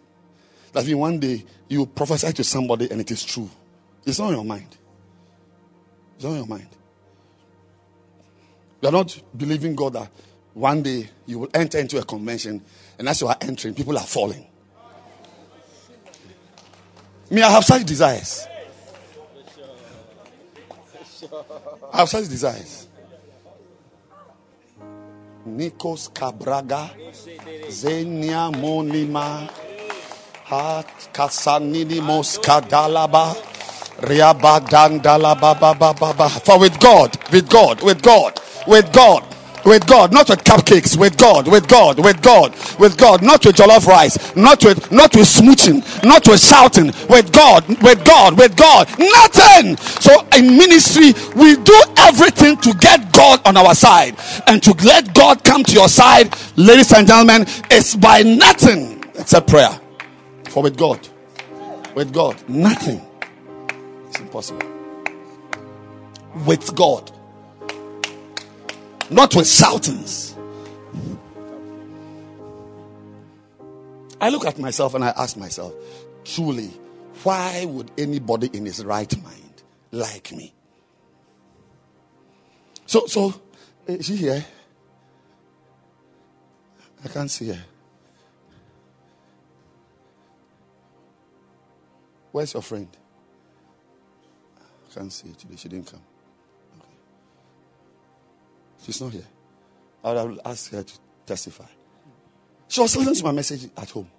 [0.73, 3.49] that in one day you prophesy to somebody and it is true.
[4.05, 4.77] It's not in your mind.
[6.15, 6.67] It's not in your mind.
[8.81, 10.09] You're not believing God that
[10.53, 12.61] one day you will enter into a convention
[12.97, 14.45] and as you are entering, people are falling.
[17.29, 18.45] Me, I have such desires.
[21.93, 22.87] I have such desires.
[25.47, 26.89] Nikos Cabraga,
[27.67, 29.49] Zenia Monima,
[30.45, 33.35] Hat Kasanini Moskadalaba,
[35.95, 36.29] Baba.
[36.29, 39.23] For with God, with God, with God, with God.
[39.65, 40.97] With God, not with cupcakes.
[40.97, 45.15] With God, with God, with God, with God, not with jollof rice, not with not
[45.15, 46.87] with smooching, not with shouting.
[47.09, 49.77] With God, with God, with God, nothing.
[49.77, 54.15] So in ministry, we do everything to get God on our side
[54.47, 57.45] and to let God come to your side, ladies and gentlemen.
[57.69, 59.79] It's by nothing except prayer.
[60.49, 61.07] For with God,
[61.95, 63.01] with God, nothing.
[64.07, 64.67] It's impossible.
[66.45, 67.11] With God
[69.11, 70.35] not with shoutings.
[74.19, 75.73] I look at myself and I ask myself,
[76.23, 76.71] truly,
[77.23, 80.53] why would anybody in his right mind like me?
[82.85, 83.41] So, so,
[83.87, 84.45] eh, is she here?
[87.03, 87.63] I can't see her.
[92.31, 92.87] Where's your friend?
[94.59, 95.55] I can't see her today.
[95.57, 96.01] She didn't come.
[98.83, 99.27] She's not here.
[100.03, 100.93] I have asked her to
[101.25, 101.65] testify.
[102.67, 104.09] She was listening to my message at home.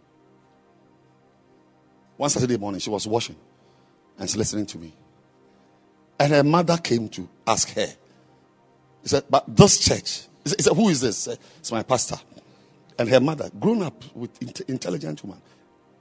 [2.17, 3.37] One Saturday morning, she was washing
[4.19, 4.93] and she's listening to me.
[6.19, 7.87] And her mother came to ask her.
[9.03, 11.27] He said, But this church, he said, Who is this?
[11.59, 12.17] It's my pastor.
[12.99, 15.41] And her mother, grown up with intelligent woman,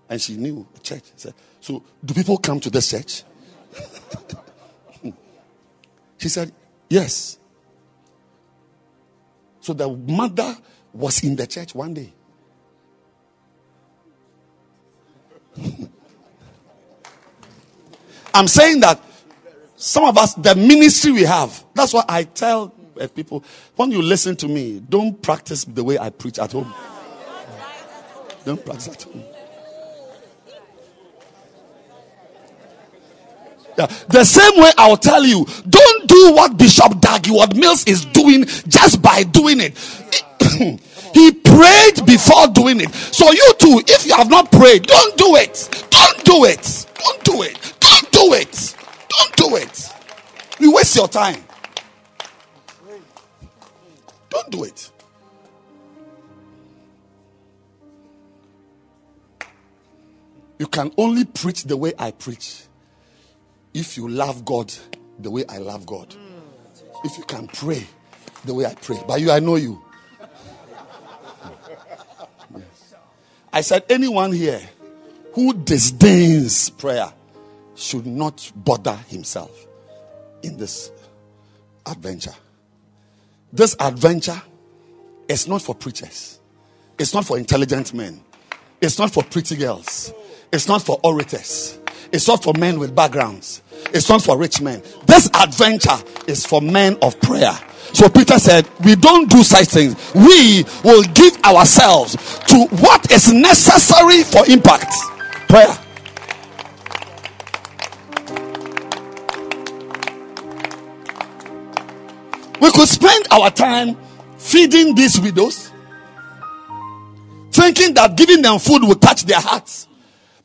[0.10, 1.04] and she knew the church.
[1.16, 3.24] Said, So, do people come to this church?
[6.18, 6.52] she said,
[6.90, 7.40] Yes.
[9.62, 10.58] So the mother
[10.92, 12.12] was in the church one day.
[18.34, 19.02] I'm saying that
[19.76, 23.44] some of us, the ministry we have, that's why I tell uh, people
[23.76, 26.74] when you listen to me, don't practice the way I preach at home.
[28.46, 29.24] Don't practice at home.
[33.78, 33.86] Yeah.
[34.10, 39.02] The same way I'll tell you, don't do what Bishop Dag Heward-Mills is doing just
[39.02, 39.78] by doing it.
[41.14, 42.94] he prayed before doing it.
[42.94, 45.88] So you too, if you have not prayed, don't do it.
[45.90, 46.86] Don't do it.
[46.96, 47.74] Don't do it.
[47.80, 48.76] Don't do it.
[49.10, 49.90] Don't do it.
[50.60, 51.44] You waste your time.
[54.30, 54.92] Don't do it.
[60.60, 62.66] You can only preach the way I preach
[63.74, 64.74] if you love God
[65.20, 66.16] the way I love God.
[67.04, 67.86] If you can pray
[68.46, 69.00] the way I pray.
[69.08, 69.82] But you, I know you.
[72.56, 72.94] Yes.
[73.54, 74.62] I said, anyone here
[75.34, 77.12] who disdains prayer
[77.76, 79.68] should not bother himself
[80.44, 80.92] in this
[81.86, 82.36] adventure.
[83.54, 84.42] This adventure
[85.28, 86.40] is not for preachers,
[86.98, 88.22] it's not for intelligent men,
[88.82, 90.14] it's not for pretty girls,
[90.52, 91.80] it's not for orators,
[92.12, 93.62] it's not for men with backgrounds,
[93.94, 94.82] it's not for rich men.
[95.06, 95.98] This adventure
[96.28, 97.58] is for men of prayer.
[97.94, 99.96] So Peter said, We don't do such things.
[100.14, 102.14] We will give ourselves
[102.48, 104.94] to what is necessary for impact
[105.50, 105.78] prayer.
[112.62, 113.98] We could spend our time
[114.38, 115.72] feeding these widows,
[117.52, 119.88] thinking that giving them food would touch their hearts.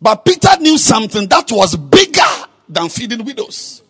[0.01, 2.21] But Peter knew something that was bigger
[2.69, 3.83] than feeding widows.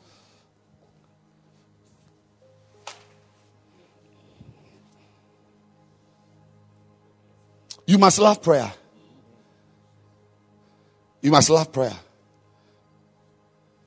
[7.86, 8.72] You must love prayer.
[11.20, 11.96] You must love prayer.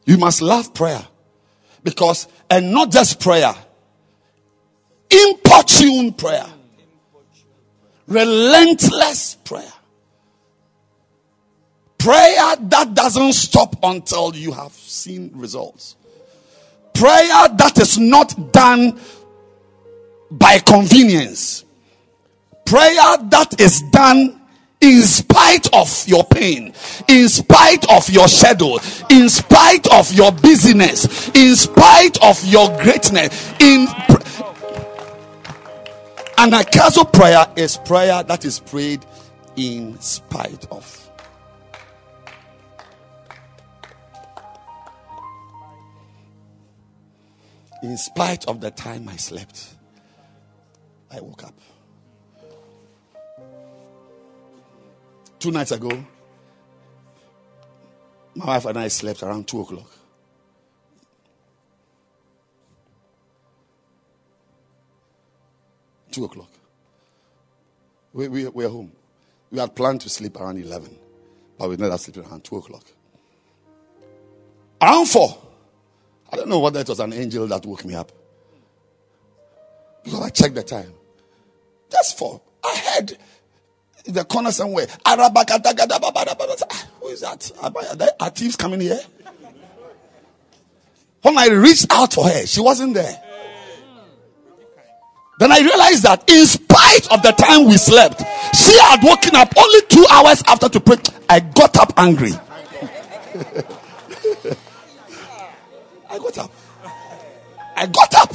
[0.06, 1.06] You must love prayer.
[1.84, 3.54] Because, and not just prayer,
[5.10, 6.46] importune prayer,
[8.08, 9.72] relentless prayer.
[12.00, 15.98] Prayer that doesn't stop until you have seen results.
[16.94, 18.98] Prayer that is not done
[20.32, 21.66] by convenience.
[22.66, 24.40] Prayer that is done
[24.80, 26.74] in spite of your pain,
[27.10, 28.78] in spite of your shadow,
[29.10, 33.54] in spite of your busyness, in spite of your greatness.
[33.60, 34.24] In pr-
[36.38, 39.06] anagkazo prayer is prayer that is prayed
[39.58, 41.09] in spite of.
[47.82, 49.76] In spite of the time I slept,
[51.12, 51.54] I woke up.
[55.40, 55.90] Two nights ago,
[58.36, 59.90] my wife and I slept around two o'clock.
[66.12, 66.50] Two o'clock.
[68.14, 68.92] We, we, we are home.
[69.52, 70.96] We had planned to sleep around 11,
[71.58, 72.84] but we ended up sleeping around 2 o'clock.
[74.82, 75.38] Around 4,
[76.32, 78.12] I don't know whether it was an angel that woke me up.
[80.04, 80.94] Because I checked the time.
[81.92, 82.42] Just 4.
[82.64, 83.18] I heard
[84.06, 84.88] in the corner somewhere.
[85.06, 85.16] Ah,
[87.02, 88.16] who is that?
[88.20, 89.00] Are thieves coming here?
[91.22, 93.22] When I reached out for her, she wasn't there.
[95.40, 98.22] Then I realized that in spite of the time we slept,
[98.54, 100.98] she had woken up only two hours after to pray.
[101.30, 102.34] I got up angry.
[106.10, 106.52] I got up.
[107.76, 108.34] I got up.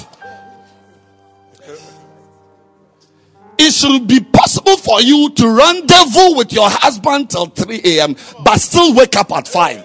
[3.59, 8.59] It should be possible for you to rendezvous with your husband till 3 a.m., but
[8.59, 9.85] still wake up at 5.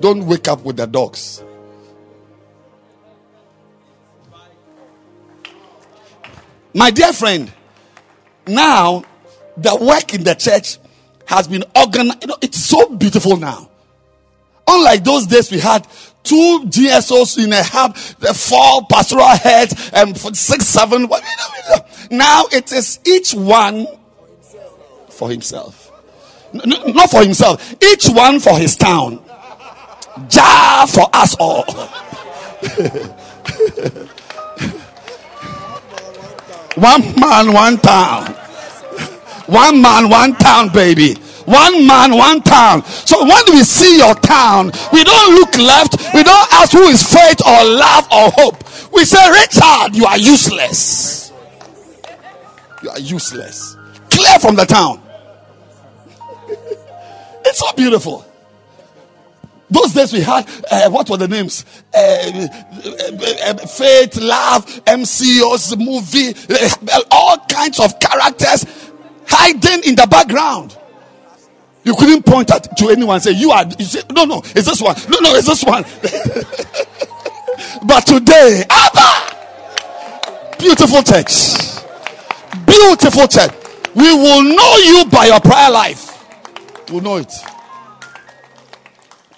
[0.00, 1.42] Don't wake up with the dogs.
[6.72, 7.52] My dear friend,
[8.46, 9.04] now
[9.56, 10.78] the work in the church
[11.26, 12.22] has been organized.
[12.22, 13.68] You know, it's so beautiful now.
[14.66, 15.86] Unlike those days, we had
[16.22, 21.08] two GSOs in a hub, the four pastoral heads, and six, seven.
[22.10, 23.86] Now it is each one
[25.08, 25.90] for himself.
[26.52, 29.22] Not for himself, each one for his town.
[30.28, 31.64] Jar for us all.
[36.76, 38.26] One man, one town.
[39.46, 41.16] One man, one town, baby.
[41.50, 42.84] One man, one town.
[42.84, 45.96] So when we see your town, we don't look left.
[46.14, 48.92] We don't ask who is faith or love or hope.
[48.92, 51.32] We say, Richard, you are useless.
[52.84, 53.76] You are useless.
[54.10, 55.02] Clear from the town.
[57.42, 58.24] It's so beautiful.
[59.70, 61.64] Those days we had uh, what were the names?
[61.92, 62.48] Uh, uh,
[63.46, 66.34] uh, Faith, Love, MCOs, movie,
[66.92, 68.66] uh, all kinds of characters
[69.26, 70.76] hiding in the background.
[71.90, 73.64] You couldn't point at to anyone say you are.
[73.76, 74.94] You say no, no, it's this one.
[75.08, 75.82] No, no, it's this one.
[77.84, 81.82] but today, Abba, beautiful church,
[82.64, 83.50] beautiful church.
[83.96, 86.24] We will know you by your prayer life.
[86.92, 87.32] We'll know it.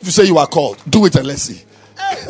[0.01, 1.63] If you say you are called, do it and let's see.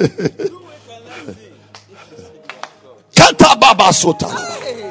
[3.16, 4.30] Kata baba sota.
[4.30, 4.81] Kashata.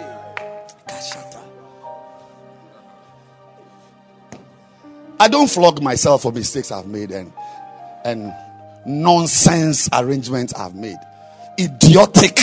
[5.21, 7.31] I don't flog myself for mistakes I've made and
[8.03, 8.33] and
[8.87, 10.97] nonsense arrangements I've made.
[11.59, 12.39] Idiotic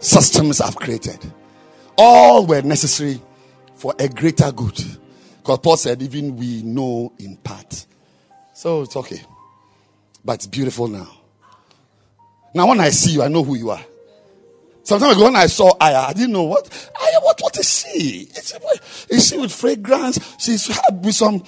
[0.00, 1.18] systems I've created.
[1.98, 3.20] All were necessary
[3.74, 4.82] for a greater good.
[5.36, 7.84] Because Paul said, even we know in part.
[8.54, 9.20] So it's okay.
[10.24, 11.10] But it's beautiful now.
[12.54, 13.84] Now, when I see you, I know who you are.
[14.86, 16.90] Sometimes when I saw Aya, I didn't know what.
[17.02, 18.28] Aya, what, what is she?
[18.36, 20.36] Is she, is she with fragrance?
[20.38, 20.68] She's
[21.02, 21.42] with some,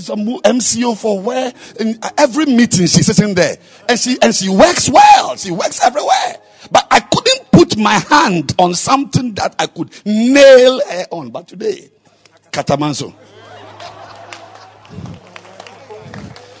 [0.00, 1.50] some MCO for where?
[1.80, 3.56] In every meeting, she's sitting there,
[3.88, 5.34] and she and she works well.
[5.36, 6.36] She works everywhere.
[6.70, 11.30] But I couldn't put my hand on something that I could nail her on.
[11.30, 11.90] But today,
[12.50, 13.14] Katamanso.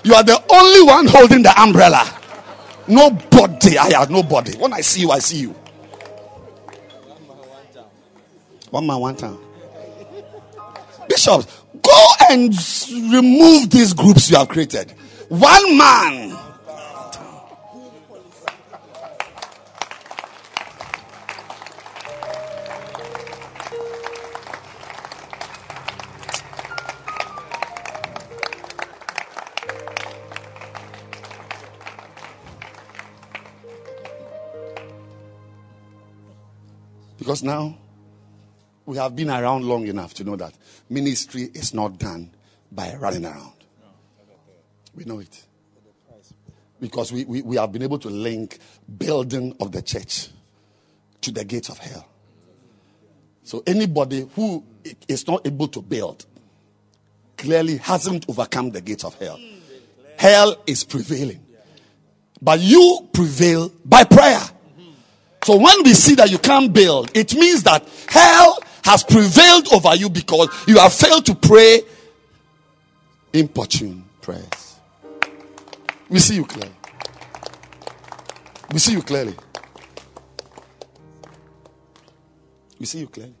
[0.04, 2.02] You are the only one holding the umbrella.
[2.88, 3.76] Nobody.
[3.76, 4.56] I have nobody.
[4.56, 5.54] When I see you, I see you.
[8.74, 9.38] One man, one time.
[11.08, 11.46] Bishops,
[11.80, 12.52] go and
[13.12, 14.90] remove these groups you have created.
[15.28, 16.36] One man.
[37.16, 37.78] Because now
[38.86, 40.54] we have been around long enough to know that
[40.90, 42.30] ministry is not done
[42.70, 43.52] by running around.
[44.94, 45.44] We know it.
[46.80, 48.58] Because we, we, we have been able to link
[48.98, 50.28] building of the church
[51.22, 52.06] to the gates of hell.
[53.42, 54.64] So anybody who
[55.08, 56.26] is not able to build
[57.36, 59.38] clearly hasn't overcome the gates of hell.
[60.18, 61.40] Hell is prevailing.
[62.40, 64.40] But you prevail by prayer.
[65.42, 69.96] So when we see that you can't build, it means that hell has prevailed over
[69.96, 71.82] you because you have failed to pray
[73.32, 74.76] importune prayers.
[76.08, 76.74] We see you clearly.
[78.72, 79.34] We see you clearly.
[82.78, 83.34] We see you clearly.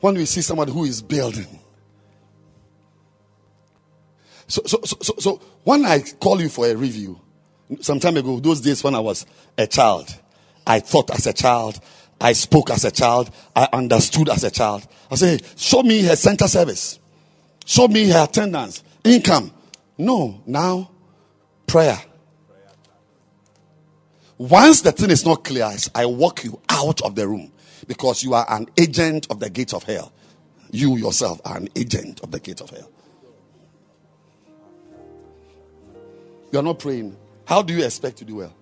[0.00, 1.58] When we see somebody who is building,
[4.46, 7.20] so, so, so, so, so when I call you for a review,
[7.80, 9.26] some time ago, those days when I was
[9.58, 10.08] a child,
[10.66, 11.80] I thought as a child,
[12.20, 14.86] I spoke as a child, I understood as a child.
[15.10, 16.98] I say, show me her center service,
[17.64, 19.52] show me her attendance, income.
[19.98, 20.90] No, now
[21.66, 21.98] prayer.
[24.38, 27.52] Once the thing is not clear, I walk you out of the room
[27.86, 30.12] because you are an agent of the gates of hell.
[30.70, 32.90] You yourself are an agent of the gates of hell.
[36.52, 37.16] You are not praying.
[37.46, 38.54] How do you expect to do well?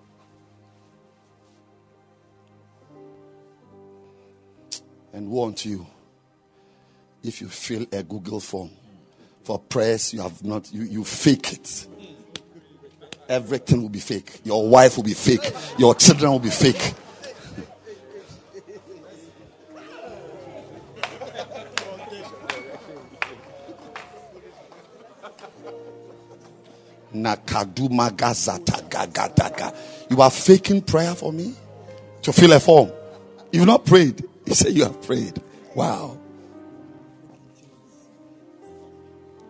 [5.15, 5.87] And unto you
[7.23, 8.69] if you fill a Google form
[9.45, 11.87] for prayers you have not, you, you fake it.
[13.29, 14.41] Everything will be fake.
[14.43, 15.53] Your wife will be fake.
[15.77, 16.93] Your children will be fake.
[30.09, 31.55] You are faking prayer for me
[32.21, 32.91] to fill a form.
[33.53, 34.21] You've not prayed.
[34.45, 35.41] You said, you have prayed.
[35.73, 36.17] Wow.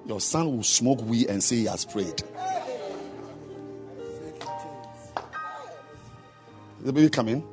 [0.06, 2.24] Your son will smoke weed and say he has prayed.
[6.82, 7.44] The baby coming.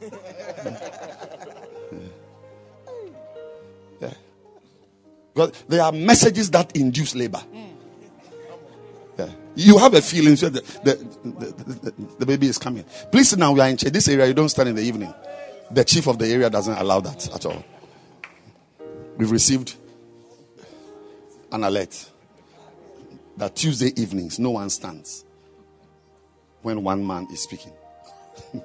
[4.00, 4.14] Yeah.
[5.34, 7.42] Because there are messages that induce labor.
[9.18, 9.28] Yeah.
[9.54, 10.94] You have a feeling so the, the,
[11.28, 12.84] the, the, the baby is coming.
[13.12, 13.52] Please now.
[13.52, 13.92] We are in church.
[13.92, 15.12] This area, you don't stand in the evening.
[15.72, 17.64] The chief of the area doesn't allow that at all.
[19.16, 19.76] We've received
[21.52, 22.10] an alert
[23.36, 25.24] that Tuesday evenings no one stands
[26.62, 27.72] when one man is speaking.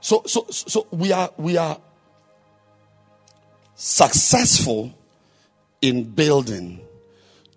[0.00, 1.78] so, so, so we are we are
[3.74, 4.92] successful
[5.80, 6.80] in building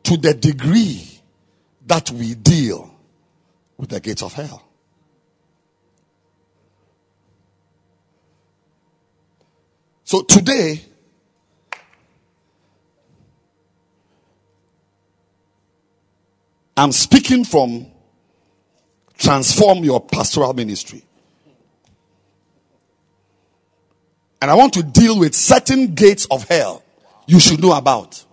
[0.04, 1.08] to the degree
[1.86, 2.94] that we deal
[3.78, 4.64] with the gates of hell.
[10.14, 10.80] So today,
[16.78, 17.88] I'm speaking from
[19.18, 21.04] transform your pastoral ministry.
[24.40, 26.84] And I want to deal with certain gates of hell
[27.26, 28.24] you should know about.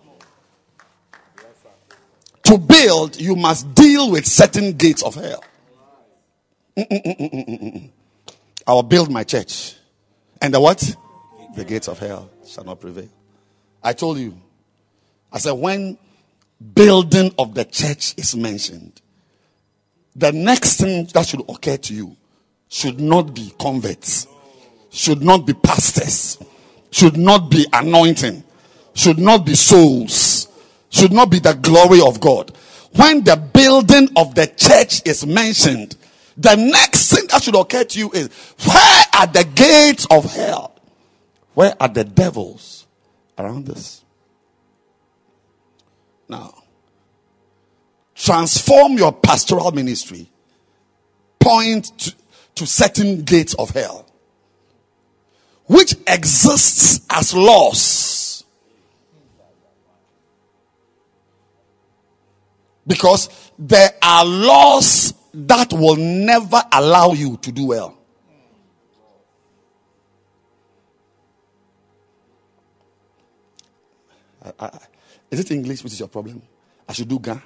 [2.43, 5.43] To build, you must deal with certain gates of hell.
[6.77, 7.89] I
[8.67, 9.73] will build my church.
[10.39, 10.95] And the what?
[11.55, 13.09] The gates of hell shall not prevail.
[13.83, 14.37] I told you.
[15.31, 15.97] I said, when
[16.73, 19.01] building of the church is mentioned,
[20.15, 22.15] the next thing that should occur to you
[22.67, 24.27] should not be converts,
[24.89, 26.37] should not be pastors,
[26.91, 28.43] should not be anointing,
[28.93, 30.47] should not be souls,
[30.89, 32.55] should not be the glory of God.
[32.95, 35.95] When the building of the church is mentioned,
[36.37, 38.29] the next thing that should occur to you is
[38.65, 40.75] where are the gates of hell?
[41.53, 42.87] Where are the devils
[43.37, 44.03] around this?
[46.29, 46.63] Now,
[48.15, 50.29] transform your pastoral ministry,
[51.39, 52.15] point to,
[52.55, 54.05] to certain gates of hell,
[55.65, 58.45] which exists as laws.
[62.87, 63.29] Because
[63.59, 68.00] there are laws that will never allow you to do well.
[74.59, 74.79] I-
[75.29, 76.41] is it English which is your problem?
[76.87, 77.39] I should do Ga?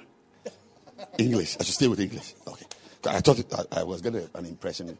[1.18, 1.56] English.
[1.60, 2.34] I should stay with English.
[2.46, 2.66] Okay.
[3.08, 4.96] I thought it, I, I was getting an impression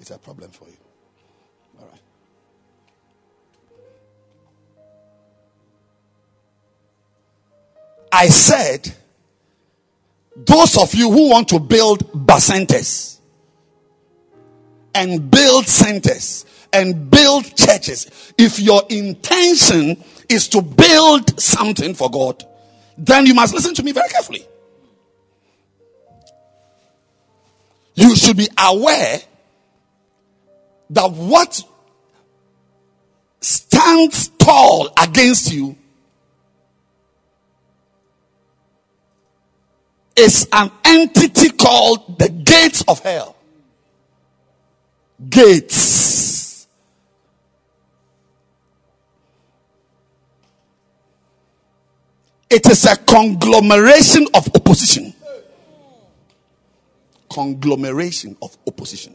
[0.00, 0.76] it's a problem for you.
[1.78, 2.00] All right.
[8.12, 8.94] I said,
[10.34, 13.18] those of you who want to build bacentas
[14.94, 22.44] and build centers and build churches, if your intention is to build something for God,
[22.96, 24.46] then you must listen to me very carefully.
[27.94, 29.20] You should be aware
[30.90, 31.62] that what
[33.40, 35.76] stands tall against you
[40.16, 43.36] is an entity called the gates of hell.
[45.28, 45.99] Gates.
[52.50, 55.14] It is a conglomeration of opposition.
[57.30, 59.14] Conglomeration of opposition.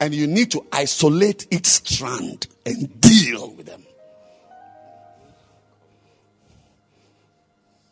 [0.00, 3.82] And you need to isolate each strand and deal with them.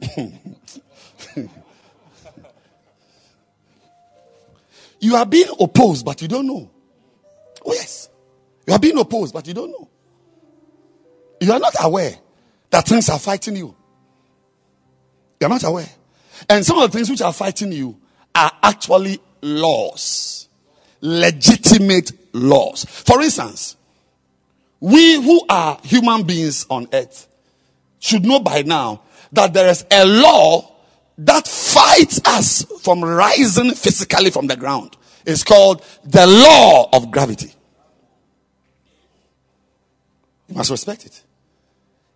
[5.00, 6.70] You are being opposed, but you don't know.
[7.64, 8.10] Oh, yes.
[8.66, 9.88] You are being opposed, but you don't know.
[11.40, 12.12] You are not aware
[12.68, 13.74] that things are fighting you.
[15.40, 15.88] You are not aware.
[16.48, 17.98] And some of the things which are fighting you
[18.34, 20.48] are actually laws,
[21.00, 22.84] legitimate laws.
[22.84, 23.76] For instance,
[24.80, 27.26] we who are human beings on earth
[27.98, 30.74] should know by now that there is a law
[31.18, 34.96] that fights us from rising physically from the ground.
[35.26, 37.52] It's called the law of gravity.
[40.48, 41.22] You must respect it.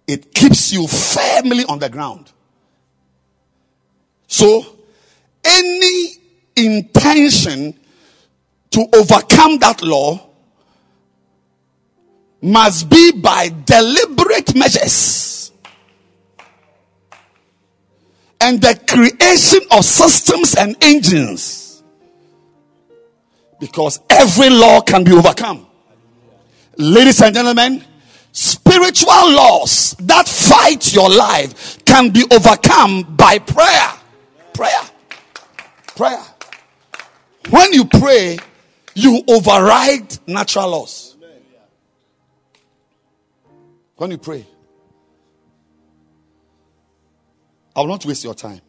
[0.07, 2.33] It keeps you firmly on the ground.
[4.35, 4.67] So,
[5.45, 6.15] any
[6.57, 7.79] intention
[8.73, 10.29] to overcome that law
[12.43, 15.53] must be by deliberate measures
[18.41, 21.85] and the creation of systems and engines
[23.61, 25.65] because every law can be overcome.
[26.77, 27.85] Ladies and gentlemen,
[28.33, 33.94] spiritual laws that fight your life can be overcome by prayer.
[34.55, 34.81] Prayer.
[35.97, 36.23] Prayer.
[37.51, 38.39] When you pray,
[38.95, 41.17] you override natural laws.
[43.97, 44.47] When you pray,
[47.77, 48.61] I will not waste your time.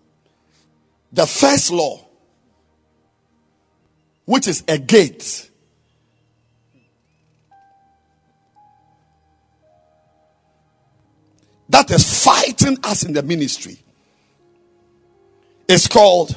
[1.12, 2.06] The first law,
[4.26, 5.50] which is a gate,
[11.70, 13.85] that is fighting us in the ministry,
[15.68, 16.36] is called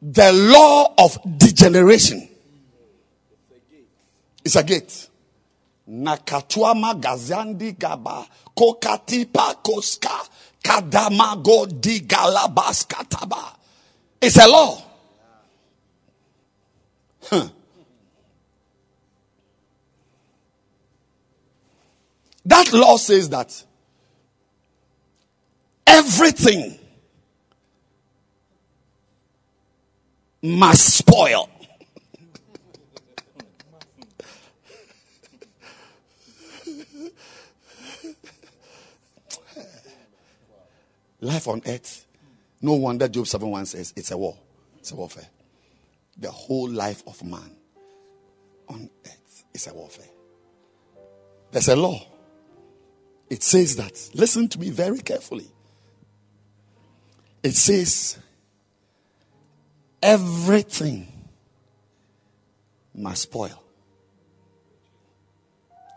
[0.00, 2.28] the law of degeneration.
[4.44, 5.08] It's a gate.
[5.88, 10.28] Nakatuama gazandi gaba kokati pakoska
[10.62, 13.56] kadamago di galabas kataba.
[14.20, 14.82] It's a law.
[22.46, 23.64] That law says that
[25.86, 26.78] everything
[30.44, 31.48] must spoil.
[41.22, 42.04] Life on earth.
[42.60, 44.36] No wonder Job 7 1 says it's a war.
[44.78, 45.26] It's a warfare.
[46.18, 47.56] The whole life of man
[48.68, 50.04] on earth is a warfare.
[51.50, 52.06] There's a law.
[53.30, 54.10] It says that.
[54.12, 55.50] Listen to me very carefully.
[57.42, 58.18] It says
[60.04, 61.10] everything
[62.94, 63.62] must spoil.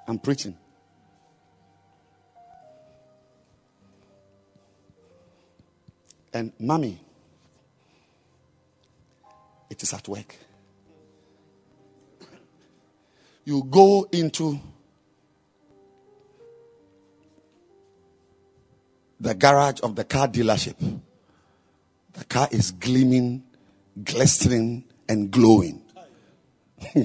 [0.08, 0.58] I'm preaching.
[6.34, 7.01] And mommy,
[9.70, 10.36] it is at work.
[13.43, 14.60] You go into
[19.20, 20.76] the garage of the car dealership.
[22.14, 23.43] The car is gleaming,
[24.04, 25.82] glistening, and glowing.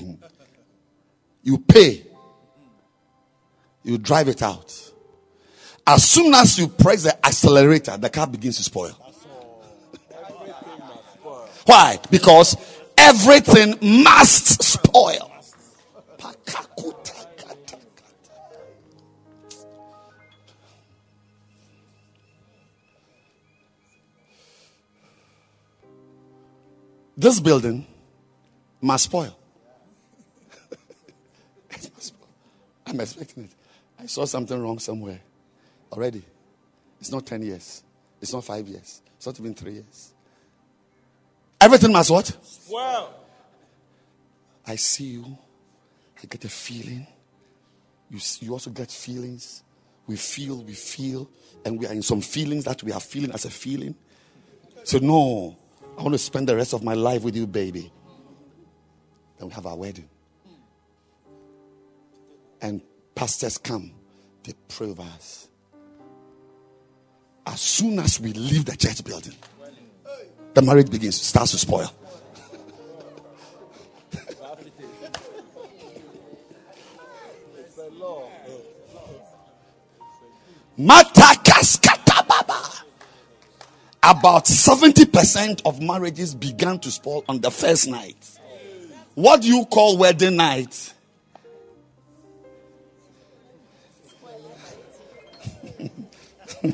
[1.42, 2.06] you pay,
[3.82, 4.92] you drive it out.
[5.86, 8.92] As soon as you press the accelerator, the car begins to spoil.
[11.66, 11.98] Why?
[12.10, 12.56] Because
[12.96, 15.32] everything must spoil.
[27.16, 27.86] This building
[28.80, 29.36] must spoil.
[31.70, 32.28] It must spoil.
[32.86, 33.50] I'm expecting it.
[33.98, 35.20] I saw something wrong somewhere
[35.92, 36.22] already.
[37.00, 37.82] It's not 10 years.
[38.20, 39.02] It's not five years.
[39.16, 40.12] It's not even three years.
[41.60, 42.36] Everything must what?
[42.70, 43.14] Well,
[44.66, 45.38] I see you.
[46.22, 47.06] I get a feeling.
[48.10, 49.62] You, s- you also get feelings.
[50.06, 51.28] We feel, we feel,
[51.64, 53.94] and we are in some feelings that we are feeling as a feeling.
[54.84, 55.56] So, no,
[55.98, 57.92] I want to spend the rest of my life with you, baby.
[59.38, 60.08] Then we have our wedding.
[62.60, 62.80] And
[63.14, 63.92] pastors come,
[64.44, 65.48] they pray over us.
[67.46, 69.34] As soon as we leave the church building,
[70.54, 71.90] the marriage begins, starts to spoil.
[80.78, 81.91] Matakaskatababa.
[84.04, 88.40] About 70% of marriages began to spoil on the first night.
[89.14, 90.92] What do you call wedding night?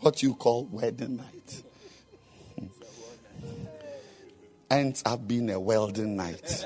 [0.00, 1.62] what you call wedding night?
[4.68, 6.64] Ends up being a welding night.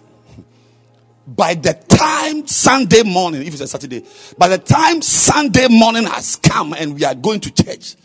[1.27, 4.05] by the time Sunday morning, if it's a Saturday,
[4.39, 7.97] by the time Sunday morning has come and we are going to church,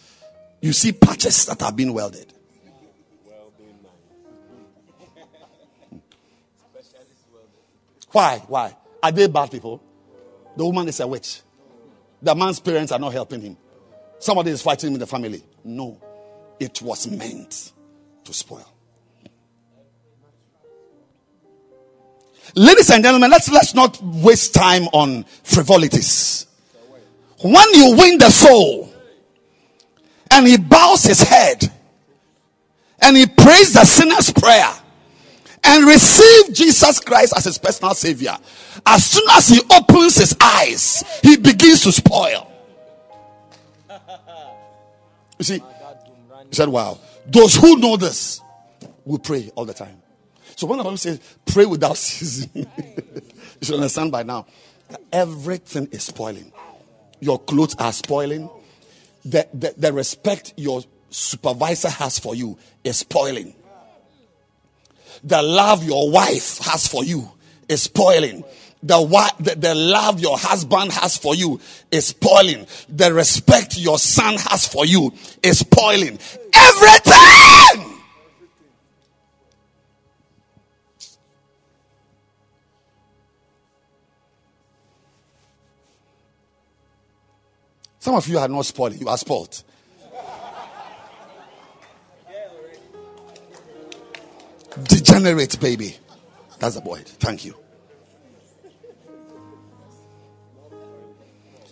[0.62, 2.34] you see patches that have been welded.
[8.12, 8.44] Why?
[8.48, 8.76] Why?
[9.02, 9.82] Are they bad people?
[10.58, 11.42] The woman is a witch.
[12.22, 13.58] The man's parents are not helping him.
[14.20, 15.44] Somebody is fighting in the family.
[15.64, 16.00] No,
[16.60, 17.72] it was meant
[18.26, 18.68] to spoil.
[22.56, 26.48] Ladies and gentlemen, let's let's not waste time on frivolities.
[27.42, 28.94] When you win the soul
[30.30, 31.72] and he bows his head
[33.02, 34.72] and he prays the sinner's prayer
[35.64, 38.38] and receive Jesus Christ as his personal savior,
[38.86, 42.52] as soon as he opens his eyes, he begins to spoil.
[45.40, 45.64] You see,
[46.50, 48.42] he said, Wow, those who know this
[49.06, 50.01] will pray all the time.
[50.56, 52.66] So when the Bible says pray without ceasing, you
[53.62, 54.46] should understand by now
[54.90, 56.52] that everything is spoiling.
[57.20, 58.50] Your clothes are spoiling.
[59.24, 63.54] The, the, the respect your supervisor has for you is spoiling.
[65.24, 67.32] The love your wife has for you
[67.70, 68.44] is spoiling.
[68.84, 68.98] The,
[69.40, 71.60] the, the love your husband has for you
[71.92, 72.66] is spoiling.
[72.90, 76.18] The respect your son has for you is spoiling.
[76.54, 77.91] Everything!
[88.02, 89.64] Some of you are not spoiling, you are spoiled.
[94.86, 95.96] Degenerate, baby.
[96.58, 97.06] That's the word.
[97.06, 97.56] Thank you.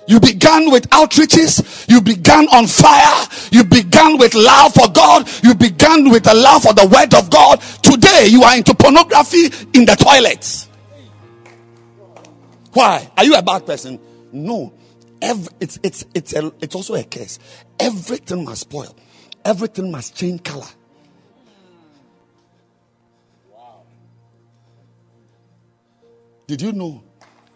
[0.08, 1.90] You began with outreaches.
[1.90, 3.28] You began on fire.
[3.52, 5.28] You began with love for God.
[5.44, 7.60] You began with a love for the word of God.
[7.82, 10.70] Today you are into pornography in the toilets.
[12.74, 13.10] Why?
[13.18, 14.00] Are you a bad person?
[14.32, 14.74] No.
[15.22, 17.40] Every, it's, it's, it's, a, it's also a case.
[17.80, 18.96] Everything must spoil.
[19.44, 20.66] Everything must change color.
[26.48, 27.04] Did you know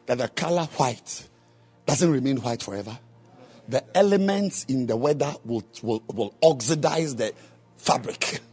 [0.06, 1.28] that the color white
[1.86, 2.98] doesn't remain white forever?
[3.68, 7.34] The elements in the weather will, will, will oxidize the
[7.78, 8.42] fabric.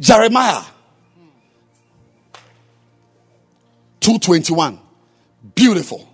[0.00, 0.64] Jeremiah
[4.02, 4.80] 221.
[5.54, 6.08] Beautiful.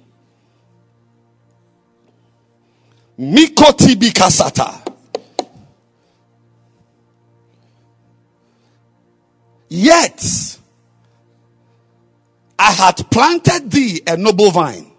[3.19, 4.85] Mikoti Kasata.
[9.69, 10.59] Yet
[12.59, 14.91] I had planted thee a noble vine.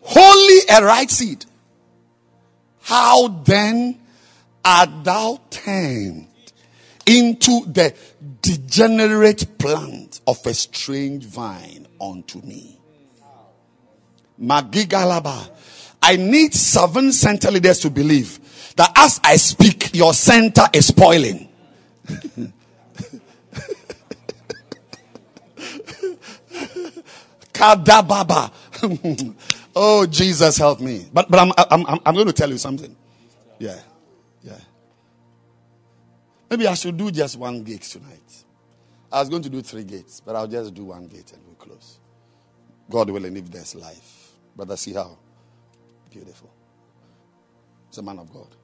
[0.00, 1.44] Wholly a right seed.
[2.82, 4.00] How then
[4.64, 6.25] art thou turned
[7.06, 7.94] into the
[8.42, 12.78] degenerate plant of a strange vine unto me.
[14.40, 15.50] Magigalaba.
[16.02, 18.38] I need seven center leaders to believe
[18.76, 21.48] that as I speak, your center is spoiling.
[27.52, 28.52] Kadababa.
[29.74, 31.06] oh, Jesus, help me.
[31.12, 32.94] But, but I'm, I'm, I'm, I'm going to tell you something.
[33.58, 33.80] Yeah.
[36.50, 38.44] Maybe I should do just one gate tonight.
[39.12, 41.56] I was going to do three gates, but I'll just do one gate and we'll
[41.56, 41.98] close.
[42.88, 44.32] God willing, if there's life.
[44.54, 45.18] Brother, see how
[46.10, 46.52] beautiful.
[47.88, 48.54] It's a man of God.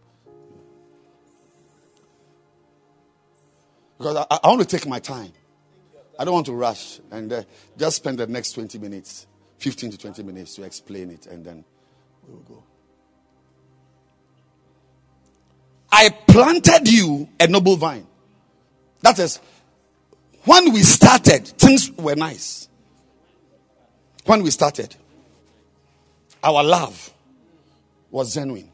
[3.99, 5.33] Because I, I want to take my time.
[6.19, 7.43] I don't want to rush and uh,
[7.77, 9.27] just spend the next 20 minutes,
[9.59, 11.65] 15 to 20 minutes to explain it, and then
[12.27, 12.65] we will go.
[15.93, 18.07] I planted you a noble vine.
[19.03, 19.39] That is,
[20.45, 22.69] when we started, things were nice.
[24.25, 24.97] When we started,
[26.43, 27.13] our love
[28.11, 28.71] was genuine.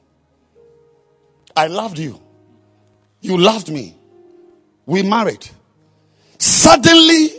[1.56, 2.20] I loved you.
[3.20, 3.96] You loved me.
[4.86, 5.46] We married.
[6.38, 7.30] Suddenly,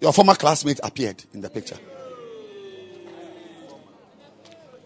[0.00, 1.78] your former classmate appeared in the picture.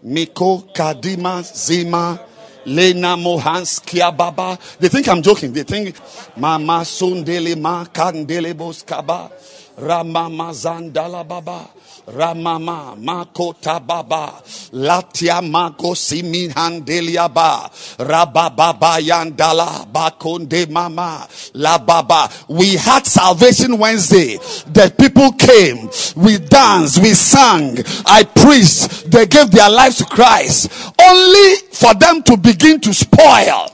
[0.01, 2.26] Miko, Kadima, Zima,
[2.67, 3.79] Lena Mohans
[4.15, 4.59] Baba.
[4.79, 5.53] They think I'm joking.
[5.53, 5.95] They think
[6.35, 9.31] Mama Sundele Ma Kandele Boskaba
[9.77, 11.69] Ramama Zandala Baba.
[12.07, 22.29] Ramama Makota Baba Latia Mako Simin Handelia Ba Rababa Yandala Bakonde Mama La Baba.
[22.47, 24.37] We had Salvation Wednesday.
[24.67, 25.89] The people came.
[26.15, 26.99] We danced.
[26.99, 27.79] We sang.
[28.05, 29.11] I preached.
[29.11, 30.71] They gave their lives to Christ.
[31.01, 33.69] Only for them to begin to spoil.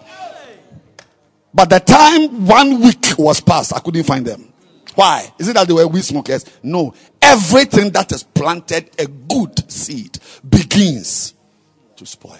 [1.53, 4.52] But the time one week was past, I couldn't find them.
[4.95, 5.33] Why?
[5.39, 6.45] Is it that they were weed smokers?
[6.61, 6.93] No.
[7.21, 10.17] Everything that is planted, a good seed,
[10.47, 11.33] begins
[11.95, 12.37] to spoil.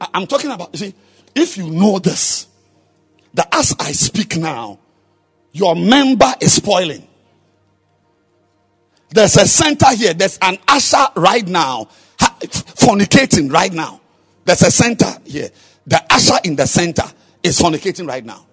[0.00, 0.94] I'm talking about, you see,
[1.34, 2.46] if you know this,
[3.34, 4.78] that as I speak now,
[5.52, 7.06] your member is spoiling.
[9.10, 10.14] There's a center here.
[10.14, 11.88] There's an usher right now,
[12.40, 14.00] fornicating right now.
[14.44, 15.50] There's a center here.
[15.86, 17.04] The usher in the center
[17.42, 18.46] is fornicating right now.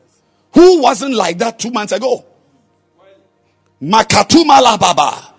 [0.54, 2.26] Who wasn't like that two months ago?
[3.82, 5.34] Makatuma la baba.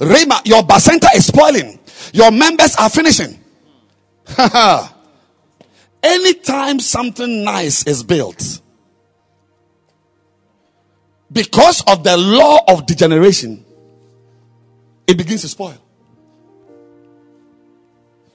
[0.00, 1.78] Rema, your center is spoiling.
[2.12, 3.38] Your members are finishing.
[6.02, 8.60] Anytime something nice is built,
[11.30, 13.64] because of the law of degeneration,
[15.06, 15.81] it begins to spoil.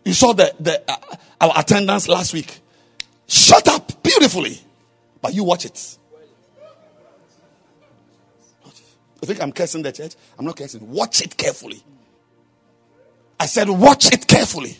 [0.08, 0.95] You saw the, the uh,
[1.41, 2.62] our attendance last week.
[3.28, 4.58] Shut up beautifully,
[5.22, 5.97] but you watch it.
[8.64, 10.16] You think I'm cursing the church?
[10.39, 10.89] I'm not cursing.
[10.89, 11.84] Watch it carefully.
[13.38, 14.78] I said, watch it carefully.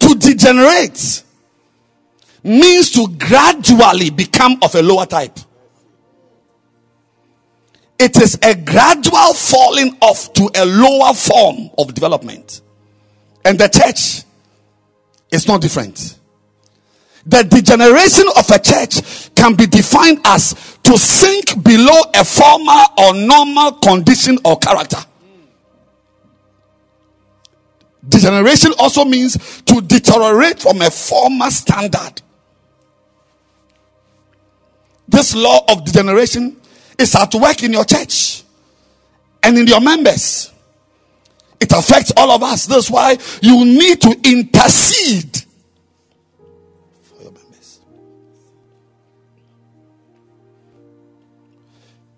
[0.00, 1.22] To degenerate
[2.42, 5.38] means to gradually become of a lower type.
[8.00, 12.62] It is a gradual falling off to a lower form of development.
[13.44, 14.24] And the church
[15.30, 16.18] is not different.
[17.26, 23.14] The degeneration of a church can be defined as to sink below a former or
[23.14, 24.96] normal condition or character.
[28.08, 32.22] Degeneration also means to deteriorate from a former standard.
[35.06, 36.59] This law of degeneration
[37.00, 38.44] is at work in your church
[39.42, 40.52] and in your members.
[41.60, 42.66] It affects all of us.
[42.66, 45.44] That's why you need to intercede
[47.02, 47.80] for your members.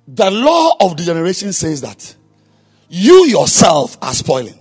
[0.06, 2.14] The law of degeneration says that
[2.88, 4.58] you yourself are spoiling.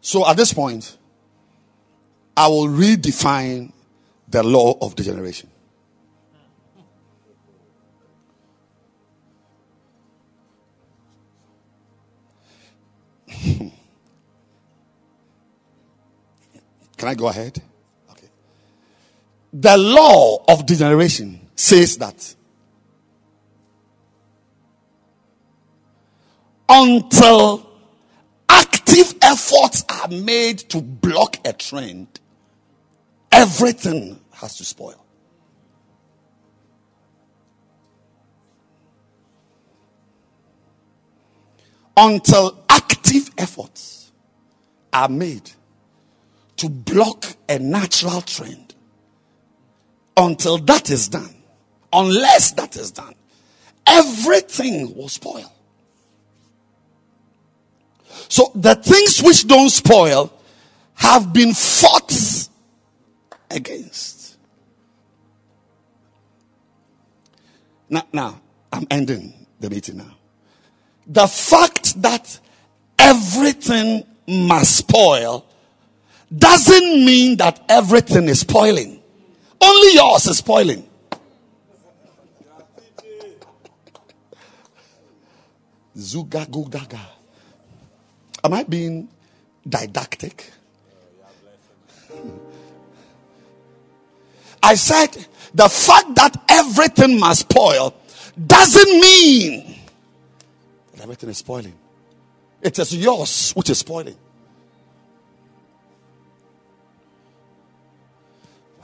[0.00, 0.97] So at this point,
[2.38, 3.72] I will redefine
[4.28, 5.50] the law of degeneration.
[13.36, 13.72] Can
[17.02, 17.60] I go ahead?
[18.12, 18.28] Okay.
[19.52, 22.36] The law of degeneration says that
[26.68, 27.68] until
[28.48, 32.20] active efforts are made to block a trend,
[33.38, 35.04] everything has to spoil.
[41.96, 44.10] Until active efforts
[44.92, 45.50] are made
[46.56, 48.74] to block a natural trend
[50.16, 51.34] until that is done,
[51.92, 53.14] unless that is done,
[53.86, 55.52] everything will spoil.
[58.28, 60.32] So the things which don't spoil
[60.94, 62.07] have been fought
[63.50, 64.36] against.
[67.88, 68.40] Now, now,
[68.72, 70.14] I'm ending the meeting now.
[71.06, 72.38] The fact that
[72.98, 75.46] everything must spoil
[76.36, 79.00] doesn't mean that everything is spoiling.
[79.60, 80.86] Only yours is spoiling.
[85.96, 87.00] Zuga gugaga.
[88.44, 89.08] Am I being
[89.68, 90.52] didactic?
[94.62, 97.94] I said the fact that everything must spoil
[98.46, 99.76] doesn't mean
[100.92, 101.74] that everything is spoiling.
[102.60, 104.16] It is yours which is spoiling.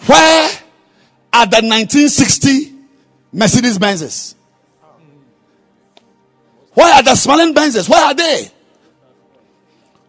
[0.07, 0.51] Where
[1.33, 2.73] are the 1960
[3.33, 4.35] Mercedes Benzes?
[6.75, 7.89] Where are the smiling Benzes?
[7.89, 8.51] Where are they?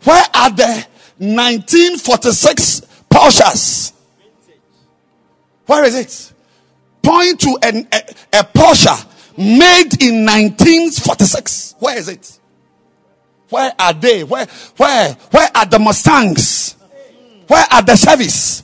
[0.04, 0.86] Where are the
[1.18, 3.95] 1946 Porsches?
[5.66, 6.34] Where is it?
[7.02, 9.06] Point to an, a, a Porsche
[9.38, 11.76] made in 1946.
[11.80, 12.40] Where is it?
[13.50, 14.24] Where are they?
[14.24, 14.48] Where,
[14.78, 16.74] where, where are the Mustangs?
[17.48, 18.64] Where are the Chevys?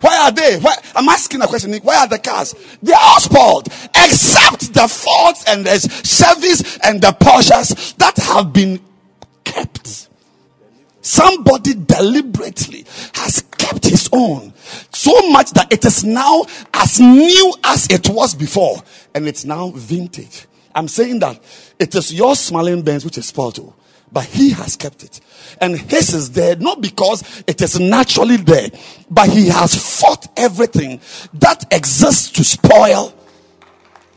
[0.00, 0.58] Where are they?
[0.58, 1.72] Where, I'm asking a question.
[1.78, 2.54] Where are the cars?
[2.82, 8.80] They're all spoiled, except the Fords and the Chevys and the Porsches that have been
[9.44, 10.08] kept.
[11.04, 14.54] Somebody deliberately has kept his own
[14.90, 18.82] so much that it is now as new as it was before,
[19.14, 20.46] and it's now vintage.
[20.74, 21.38] I'm saying that
[21.78, 23.74] it is your smiling Benz which is spoiled, oh,
[24.10, 25.20] but he has kept it,
[25.60, 28.70] and his is there not because it is naturally there,
[29.10, 31.02] but he has fought everything
[31.34, 33.12] that exists to spoil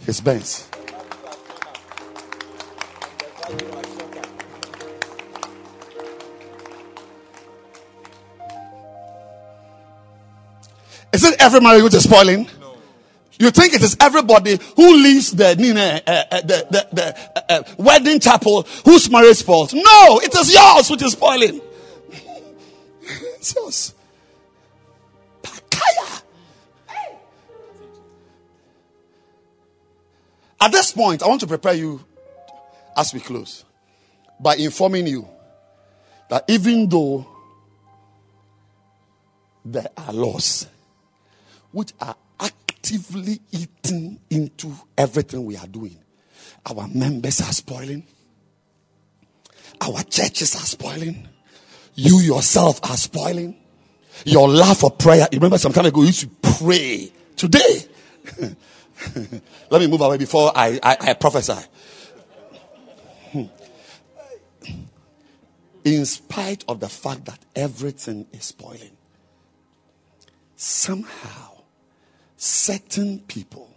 [0.05, 0.69] his Benz.
[11.17, 12.47] Is it every marriage which is spoiling?
[13.39, 18.19] You think it is everybody who leaves the, uh, uh, the, the, the uh, wedding
[18.19, 19.73] chapel whose marriage spoils?
[19.73, 21.59] No, it is yours which is spoiling.
[23.01, 23.95] it's yours.
[25.41, 26.21] Pakaya.
[30.61, 32.05] At this point, I want to prepare you
[32.95, 33.65] as we close
[34.39, 35.27] by informing you
[36.29, 37.25] that even though
[39.65, 40.67] there are laws
[41.71, 45.97] which are actively eating into everything we are doing.
[46.65, 48.05] Our members are spoiling.
[49.81, 51.27] Our churches are spoiling.
[51.95, 53.55] You yourself are spoiling.
[54.25, 55.27] Your love for prayer.
[55.31, 57.11] You remember some time ago you used to pray.
[57.35, 57.85] Today.
[59.69, 61.61] Let me move away before I, I, I prophesy.
[63.31, 63.43] Hmm.
[65.83, 68.97] In spite of the fact that everything is spoiling,
[70.55, 71.56] somehow
[72.37, 73.69] certain people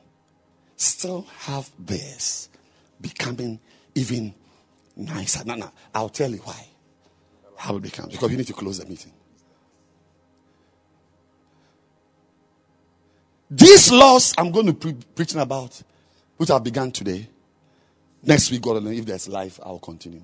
[0.77, 2.49] still have theirs
[3.01, 3.59] becoming
[3.95, 4.35] even
[4.97, 5.45] nicer.
[5.45, 6.67] Now, now, I'll tell you why.
[7.57, 8.13] How it becomes.
[8.13, 9.13] Because we need to close the meeting.
[13.51, 15.83] These laws I'm going to be preaching about,
[16.37, 17.29] which I began today.
[18.23, 20.23] Next week, God, if there's life, I'll continue.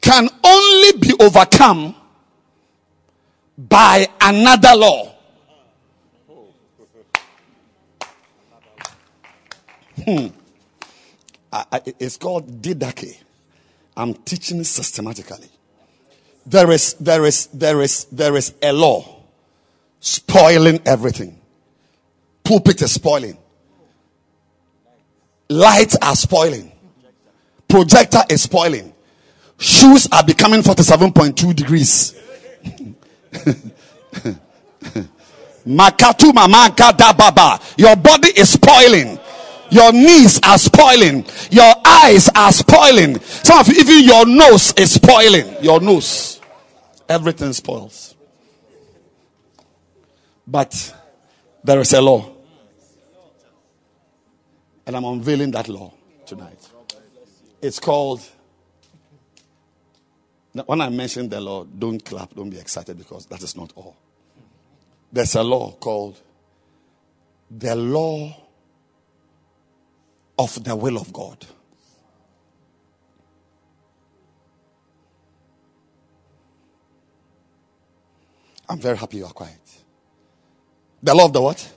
[0.00, 1.94] Can only be overcome
[3.58, 5.09] by another law.
[9.96, 10.26] Hmm.
[11.52, 13.18] I, I, it's called didache.
[13.96, 15.48] I'm teaching systematically.
[16.46, 19.20] There is, there is, there is, there is a law
[20.00, 21.38] spoiling everything.
[22.42, 23.36] Pulpit is spoiling.
[25.48, 26.72] Lights are spoiling.
[27.68, 28.92] Projector is spoiling.
[29.58, 32.14] Shoes are becoming 47.2 degrees.
[35.66, 37.60] Makatuma baba.
[37.76, 39.18] Your body is spoiling.
[39.70, 41.24] Your knees are spoiling.
[41.50, 43.20] Your eyes are spoiling.
[43.20, 45.62] Some of you, even your nose is spoiling.
[45.62, 46.40] Your nose.
[47.08, 48.14] Everything spoils.
[50.46, 50.94] But
[51.62, 52.30] there is a law.
[54.86, 55.92] And I'm unveiling that law
[56.26, 56.58] tonight.
[57.62, 58.22] It's called.
[60.52, 63.96] When I mention the law, don't clap, don't be excited because that is not all.
[65.12, 66.20] There's a law called
[67.50, 68.36] the law
[70.40, 71.44] of the will of God.
[78.66, 79.60] I'm very happy you are quiet.
[81.02, 81.74] The law of the what?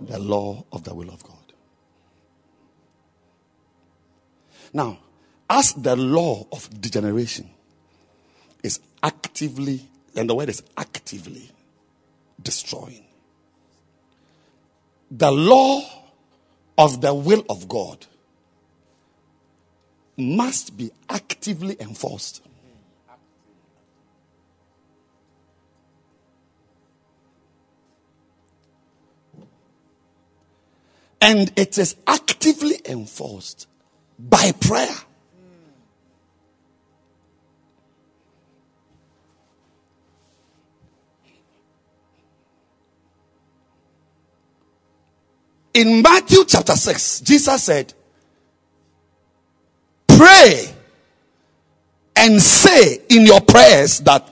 [0.00, 1.52] The law of the will of God.
[4.72, 4.98] Now,
[5.48, 7.48] as the law of degeneration
[8.64, 11.48] is actively, and the word is actively
[12.42, 13.04] destroying,
[15.12, 16.05] the law
[16.78, 18.06] of the will of God
[20.16, 22.42] must be actively enforced.
[31.20, 33.66] And it is actively enforced
[34.18, 34.94] by prayer.
[45.76, 47.92] In Matthew chapter 6, Jesus said,
[50.08, 50.74] Pray
[52.16, 54.26] and say in your prayers that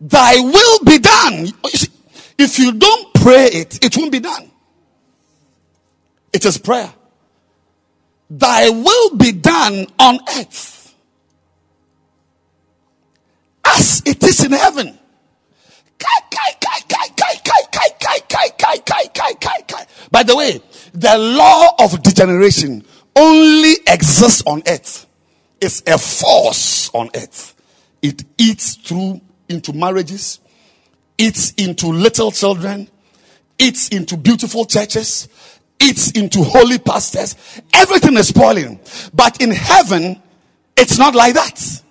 [0.00, 1.44] thy will be done.
[1.44, 1.92] You see,
[2.38, 4.50] If you don't pray it, it won't be done.
[6.32, 6.90] It is prayer.
[8.30, 10.94] Thy will be done on earth
[13.62, 14.98] as it is in heaven.
[18.58, 19.86] Kai, kai, kai, kai, kai, kai.
[20.10, 20.60] By the way,
[20.92, 22.84] the law of degeneration
[23.16, 25.06] only exists on earth.
[25.60, 27.54] It's a force on earth.
[28.02, 30.40] It eats through into marriages,
[31.18, 32.88] eats into little children,
[33.58, 35.28] eats into beautiful churches,
[35.80, 37.36] eats into holy pastors.
[37.72, 38.80] Everything is spoiling.
[39.14, 40.20] But in heaven,
[40.76, 41.81] it's not like that.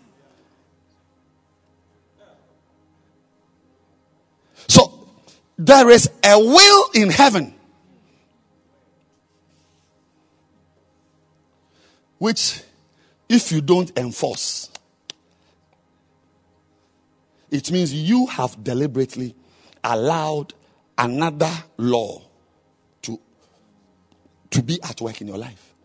[5.66, 7.54] There is a will in heaven
[12.18, 12.64] which
[13.30, 14.72] if you don't enforce
[17.52, 19.36] it means you have deliberately
[19.84, 20.52] allowed
[20.98, 22.24] another law
[23.04, 23.20] to
[24.50, 25.76] to be at work in your life.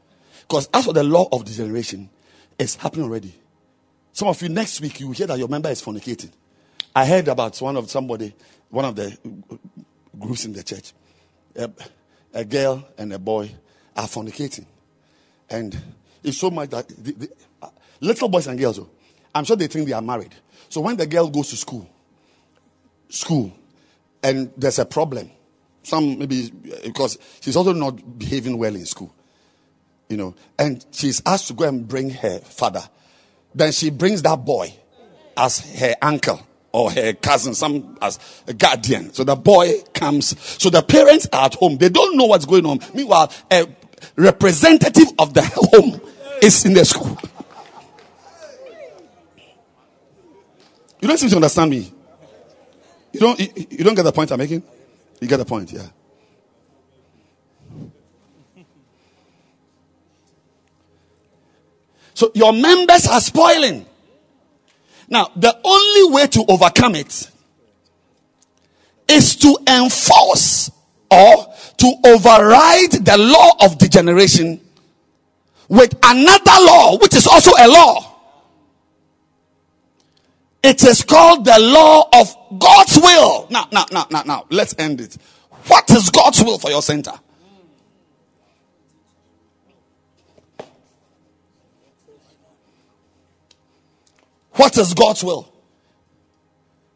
[0.43, 2.09] Because as for the law of degeneration
[2.59, 3.35] it's happening already.
[4.13, 6.31] Some of you next week you hear that your member is fornicating.
[6.95, 8.35] I heard about one of somebody
[8.71, 9.17] one of the
[10.19, 10.93] groups in the church
[11.57, 11.71] a,
[12.35, 13.51] a girl and a boy
[13.97, 14.67] are fornicating
[15.49, 15.77] and
[16.23, 17.31] it's so much that the, the,
[17.63, 17.69] uh,
[18.01, 18.89] little boys and girls, oh,
[19.35, 20.35] I'm sure they think they are married.
[20.69, 21.89] So when the girl goes to school,
[23.09, 23.53] school,
[24.23, 25.31] and there's a problem,
[25.83, 26.51] some maybe
[26.85, 29.15] because she's also not behaving well in school,
[30.09, 32.83] you know, and she's asked to go and bring her father.
[33.55, 34.75] Then she brings that boy
[35.37, 36.45] as her uncle
[36.77, 39.11] or her cousin, some as a guardian.
[39.15, 40.39] So the boy comes.
[40.63, 41.79] So the parents are at home.
[41.79, 42.81] They don't know what's going on.
[42.93, 43.67] Meanwhile, a
[44.15, 45.99] representative of the home
[46.43, 47.19] is in the school.
[51.01, 51.91] You don't seem to understand me.
[53.13, 54.63] You don't, you, you don't get the point I'm making?
[55.19, 55.87] You get the point, yeah.
[62.13, 63.87] So your members are spoiling.
[65.09, 67.31] Now, the only way to overcome it
[69.09, 70.71] is to enforce
[71.11, 74.61] or to override the law of degeneration
[75.69, 78.15] with another law, which is also a law.
[80.63, 83.47] It is called the law of God's will.
[83.51, 85.17] Now, now, now, now, now, let's end it.
[85.69, 87.13] What is God's will for your center?
[94.57, 95.53] What is God's will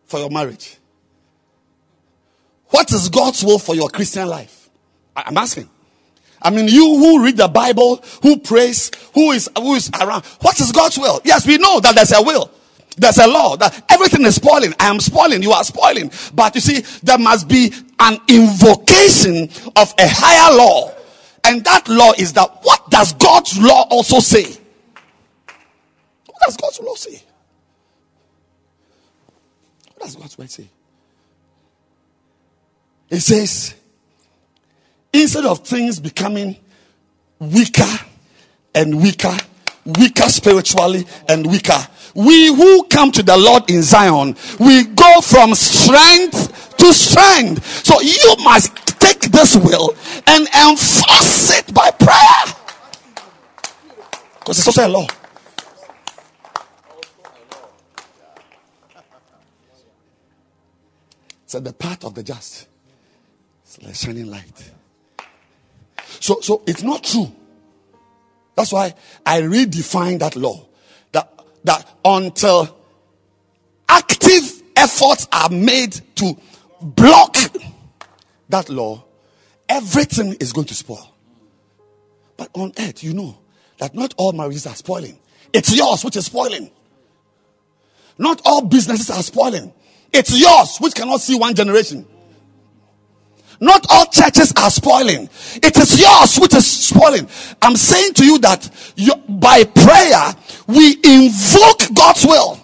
[0.06, 0.76] for your marriage?
[2.68, 4.70] What is God's will for your Christian life?
[5.14, 5.68] I'm asking.
[6.42, 10.24] I mean, you who read the Bible, who prays, who is who is around.
[10.40, 11.20] What is God's will?
[11.24, 12.50] Yes, we know that there's a will.
[12.96, 14.72] There's a law that everything is spoiling.
[14.80, 15.42] I am spoiling.
[15.42, 16.10] You are spoiling.
[16.34, 20.94] But you see, there must be an invocation of a higher law.
[21.44, 24.44] And that law is that what does God's law also say?
[24.44, 27.22] What does God's law say?
[30.00, 30.68] That's what does God's word say?
[33.10, 33.74] It says,
[35.12, 36.56] instead of things becoming
[37.38, 37.98] weaker
[38.74, 39.36] and weaker,
[39.84, 45.54] weaker spiritually and weaker, we who come to the Lord in Zion, we go from
[45.54, 47.64] strength to strength.
[47.84, 49.94] So you must take this will
[50.26, 52.56] and enforce it by prayer.
[54.38, 55.06] Because it's also a law.
[61.50, 62.68] So the path of the just
[63.66, 64.70] is like shining light.
[66.20, 67.26] So, so it's not true.
[68.54, 68.94] That's why
[69.26, 70.64] I redefine that law.
[71.10, 72.78] That, that until
[73.88, 76.38] active efforts are made to
[76.80, 77.36] block
[78.48, 79.02] that law,
[79.68, 81.12] everything is going to spoil.
[82.36, 83.36] But on earth, you know
[83.78, 85.18] that not all marriages are spoiling.
[85.52, 86.70] It's yours which is spoiling.
[88.18, 89.72] Not all businesses are spoiling.
[90.12, 92.06] It's yours which cannot see one generation.
[93.60, 95.28] Not all churches are spoiling.
[95.56, 97.28] It is yours which is spoiling.
[97.60, 100.34] I'm saying to you that you, by prayer,
[100.66, 102.58] we invoke God's will.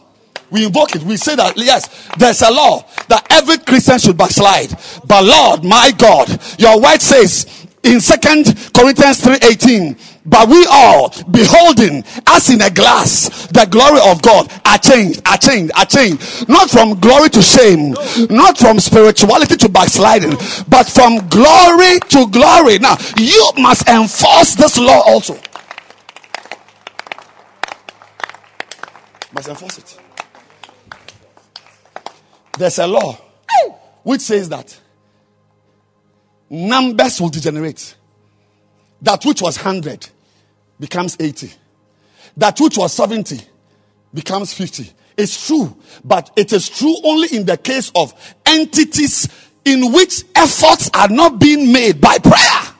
[0.50, 1.02] We invoke it.
[1.02, 4.70] We say that, yes, there's a law that every Christian should backslide.
[5.06, 6.28] But Lord, my God,
[6.58, 13.46] your word says in Second Corinthians 3:18, but we all beholding as in a glass
[13.48, 16.48] the glory of God are changed, are changed, are changed.
[16.48, 17.94] Not from glory to shame,
[18.28, 20.36] not from spirituality to backsliding,
[20.68, 22.78] but from glory to glory.
[22.78, 25.34] Now, you must enforce this law also.
[29.32, 29.98] Must enforce it.
[32.58, 33.18] There's a law
[34.02, 34.78] which says that
[36.48, 37.96] numbers will degenerate.
[39.02, 40.08] That which was 100
[40.78, 41.52] becomes 80.
[42.36, 43.40] That which was 70
[44.12, 44.90] becomes 50.
[45.16, 45.74] It's true,
[46.04, 48.12] but it is true only in the case of
[48.44, 49.28] entities
[49.64, 52.74] in which efforts are not being made by prayer.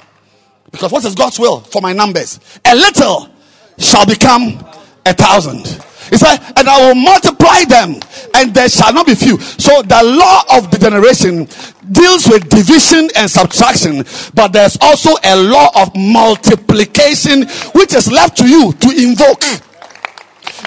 [0.71, 2.39] Because what is God's will for my numbers?
[2.65, 3.31] A little
[3.79, 4.65] shall become
[5.07, 5.65] a thousand.
[6.11, 8.01] He said, and I will multiply them,
[8.35, 9.39] and there shall not be few.
[9.41, 11.49] So the law of degeneration
[11.91, 14.05] deals with division and subtraction,
[14.35, 19.43] but there's also a law of multiplication which is left to you to invoke.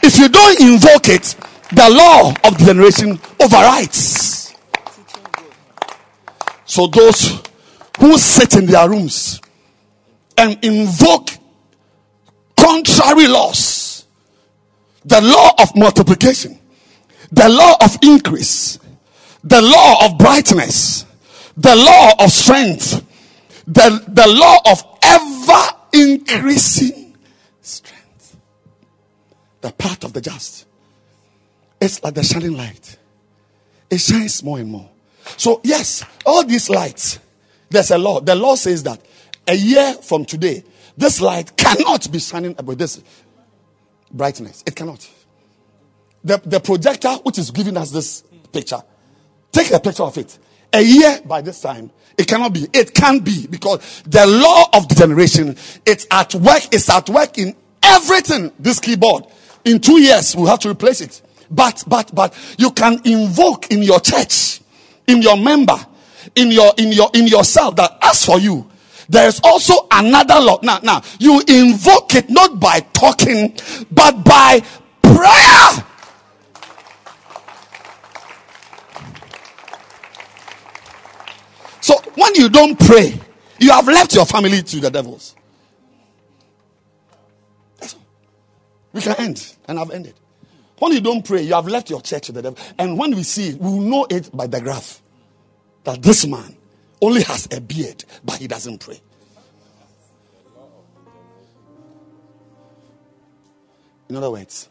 [0.03, 1.35] If you don't invoke it,
[1.71, 4.55] the law of degeneration overrides.
[6.65, 7.41] So those
[7.99, 9.41] who sit in their rooms
[10.37, 11.31] and invoke
[12.55, 13.78] contrary laws,
[15.09, 16.57] the law of multiplication,
[17.31, 18.77] the law of increase,
[19.43, 21.05] the law of brightness,
[21.57, 23.03] the law of strength,
[23.65, 27.17] the, the law of ever increasing
[27.61, 28.37] strength.
[29.61, 30.67] The path of the just.
[31.81, 32.97] It's like the shining light.
[33.89, 34.89] It shines more and more.
[35.37, 37.17] So, yes, all these lights,
[37.69, 38.19] there's a law.
[38.19, 39.01] The law says that
[39.47, 40.63] a year from today,
[40.95, 43.01] this light cannot be shining with this
[44.11, 44.63] brightness.
[44.65, 45.07] It cannot.
[46.23, 48.81] The, the projector, which is giving us this picture,
[49.51, 50.37] take a picture of it.
[50.73, 52.67] A year by this time, it cannot be.
[52.73, 55.55] It can't be because the law of degeneration,
[55.85, 58.51] it's at work, it's at work in everything.
[58.59, 59.25] This keyboard,
[59.65, 61.21] in two years, we'll have to replace it.
[61.49, 64.61] But, but, but, you can invoke in your church,
[65.07, 65.77] in your member,
[66.35, 68.68] in your, in your, in yourself that as for you,
[69.09, 70.59] there is also another law.
[70.61, 73.57] Now, now, you invoke it not by talking,
[73.91, 74.61] but by
[75.01, 75.85] prayer.
[81.81, 83.19] So when you don't pray,
[83.59, 85.35] you have left your family to the devils.
[88.93, 90.15] We can end, and I've ended.
[90.77, 92.57] When you don't pray, you have left your church to the devil.
[92.77, 95.01] And when we see we will know it by the graph
[95.83, 96.55] that this man
[97.01, 99.01] only has a beard, but he doesn't pray.
[104.09, 104.69] In other words,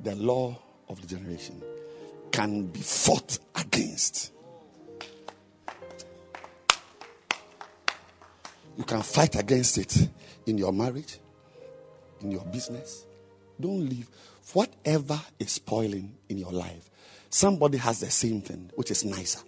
[0.00, 0.58] the law
[0.88, 1.62] of degeneration
[2.32, 4.32] can be fought against.
[8.76, 10.08] You can fight against it
[10.46, 11.18] in your marriage,
[12.22, 13.04] in your business.
[13.60, 14.08] Don't leave
[14.52, 16.88] whatever is spoiling in your life.
[17.28, 19.40] Somebody has the same thing, which is nicer.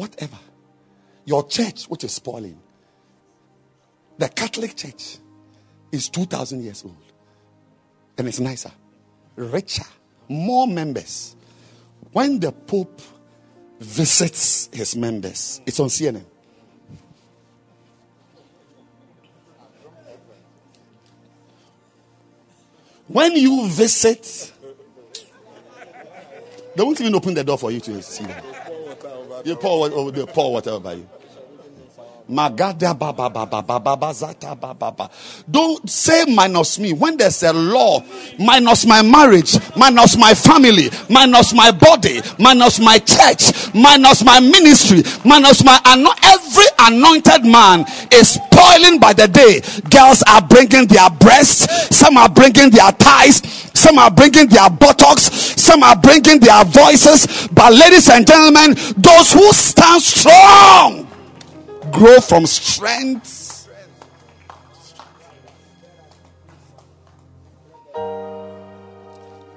[0.00, 0.38] Whatever.
[1.26, 2.58] Your church, which is spoiling,
[4.16, 5.18] the Catholic Church
[5.92, 6.96] is 2,000 years old.
[8.16, 8.70] And it's nicer,
[9.36, 9.84] richer,
[10.26, 11.36] more members.
[12.12, 12.98] When the Pope
[13.78, 16.24] visits his members, it's on CNN.
[23.06, 24.50] When you visit,
[26.74, 28.42] they won't even open the door for you to see them.
[29.44, 31.08] You pour, what- oh, they pour whatever by you.
[32.30, 35.10] Magada ba ba ba ba ba ba ba zata ba ba ba.
[35.50, 37.98] Don't say minus me when there's a law
[38.38, 45.02] minus my marriage, minus my family, minus my body, minus my church, minus my ministry,
[45.24, 49.60] minus my ano- every anointed man is spoiling by the day.
[49.90, 51.66] Girls are bringing their breasts,
[51.96, 53.42] some are bringing their thighs,
[53.80, 55.22] some are bringing their buttocks,
[55.60, 57.48] some are bringing their voices.
[57.48, 61.08] But ladies and gentlemen, those who stand strong
[61.90, 63.68] grow from strength.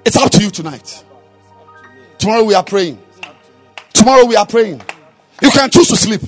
[0.06, 1.04] It's up to you tonight.
[2.18, 2.98] Tomorrow we are praying.
[3.92, 4.82] Tomorrow we are praying.
[5.42, 6.20] You can choose to sleep.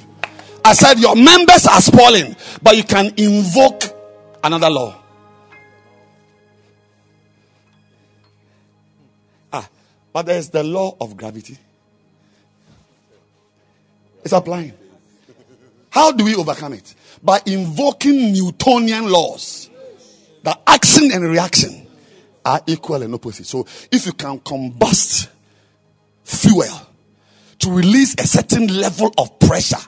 [0.64, 3.84] I said your members are spoiling, but you can invoke
[4.42, 5.05] another law.
[10.16, 11.58] But there's the law of gravity.
[14.24, 14.72] It's applying.
[15.90, 16.94] How do we overcome it?
[17.22, 19.68] By invoking Newtonian laws.
[20.42, 21.86] that action and reaction
[22.46, 23.44] are equal and opposite.
[23.44, 25.28] So if you can combust
[26.24, 26.80] fuel
[27.58, 29.84] to release a certain level of pressure,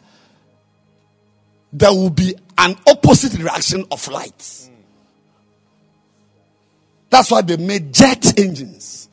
[1.73, 4.69] there will be an opposite reaction of light.
[7.09, 9.08] That's why they made jet engines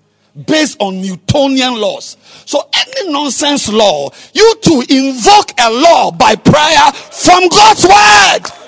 [0.45, 2.18] based on Newtonian laws.
[2.45, 8.66] So any nonsense law, you to invoke a law by prayer from God's word.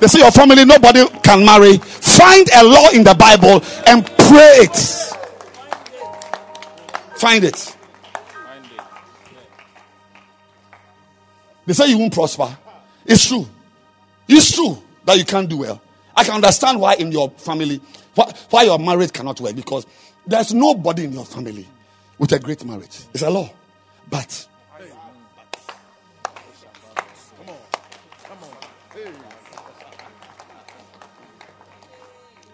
[0.00, 1.78] They say your family nobody can marry.
[1.78, 4.76] Find a law in the Bible and pray it.
[7.16, 7.76] Find it.
[11.66, 12.56] They say you won't prosper.
[13.06, 13.48] It's true.
[14.28, 15.80] It's true that you can't do well.
[16.16, 17.80] I can understand why in your family,
[18.14, 19.86] why, why your marriage cannot work because
[20.26, 21.66] there's nobody in your family
[22.18, 23.00] with a great marriage.
[23.12, 23.50] It's a law.
[24.08, 24.48] But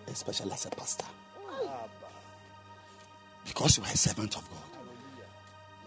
[0.09, 1.07] especially as a pastor.
[3.45, 4.59] Because you are a servant of God.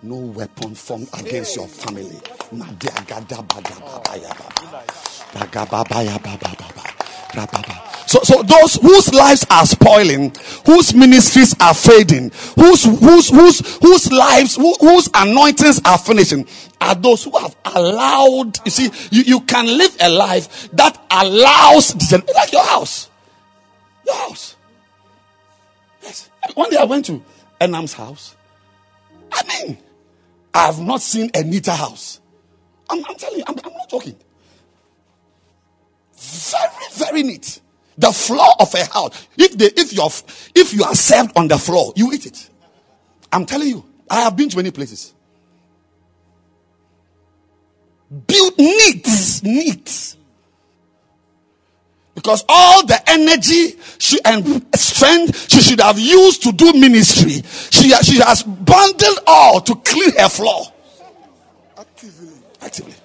[0.03, 2.19] No weapon formed against your family.
[8.05, 10.35] So, so those whose lives are spoiling,
[10.65, 16.47] whose ministries are fading, whose whose whose whose lives, who- whose anointings are finishing,
[16.79, 18.59] are those who have allowed.
[18.65, 23.09] You see, you, you can live a life that allows like your house.
[24.05, 24.55] Your house.
[26.03, 26.29] Yes.
[26.55, 27.23] One day I went to
[27.61, 28.35] Enam's house.
[29.31, 29.77] I mean,
[30.53, 32.19] I have not seen a neater house.
[32.89, 34.15] I'm, I'm telling you, I'm, I'm not joking.
[36.33, 37.61] Very, very neat.
[37.97, 39.27] The floor of a house.
[39.37, 40.09] If they, if you're,
[40.55, 42.49] if you are served on the floor, you eat it.
[43.31, 45.13] I'm telling you, I have been to many places.
[48.27, 49.07] Built neat,
[49.43, 50.15] neat.
[52.15, 57.41] Because all the energy she, and strength she should have used to do ministry,
[57.71, 60.65] she, she has bundled all to clean her floor.
[61.77, 62.29] Actively.
[62.61, 62.93] Actively.
[62.93, 63.02] Actively.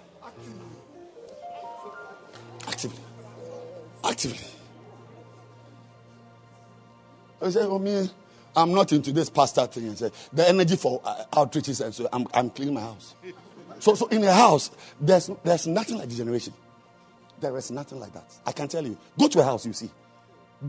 [4.08, 4.38] Actively.
[7.40, 8.10] I said, oh, me,
[8.56, 9.86] I'm not into this pastor thing.
[9.88, 13.14] And say, the energy for uh, outreaches, and so I'm, I'm cleaning my house.
[13.80, 16.52] So, so in a house, there's, there's nothing like degeneration.
[17.40, 18.24] There is nothing like that.
[18.44, 18.98] I can tell you.
[19.16, 19.88] Go to a house, you see.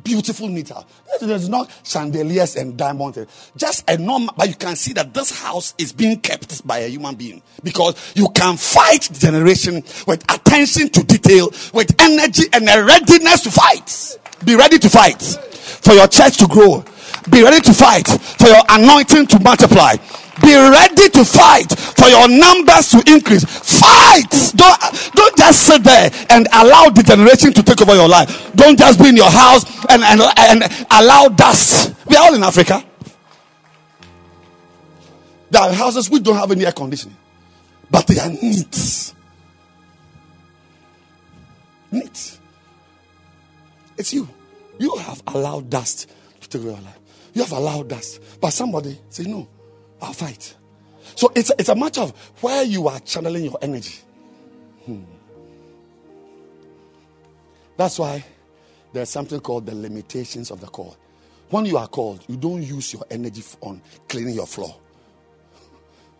[0.03, 0.85] Beautiful house.
[1.19, 3.51] There's not chandeliers and diamonds.
[3.57, 6.87] Just a normal, but you can see that this house is being kept by a
[6.87, 12.83] human being because you can fight generation with attention to detail, with energy and a
[12.83, 14.19] readiness to fight.
[14.45, 16.83] Be ready to fight for your church to grow.
[17.31, 19.95] Be ready to fight for your anointing to multiply.
[20.41, 23.43] Be ready to fight for your numbers to increase.
[23.43, 24.29] Fight.
[24.55, 24.79] Don't,
[25.15, 28.51] don't just sit there and allow degeneration to take over your life.
[28.55, 31.95] Don't just be in your house and, and, and allow dust.
[32.07, 32.83] We are all in Africa.
[35.51, 37.17] There are houses which don't have any air conditioning,
[37.89, 39.13] but they are neat.
[41.91, 42.39] Neat.
[43.97, 44.29] It's you.
[44.77, 46.09] You have allowed dust
[46.41, 46.99] to take over your life.
[47.33, 48.21] You have allowed dust.
[48.39, 49.47] But somebody say, No,
[50.01, 50.55] I'll fight.
[51.15, 52.11] So it's, it's a matter of
[52.41, 53.95] where you are channeling your energy.
[54.85, 55.03] Hmm.
[57.77, 58.23] That's why
[58.93, 60.97] there's something called the limitations of the call.
[61.49, 64.75] When you are called, you don't use your energy on cleaning your floor.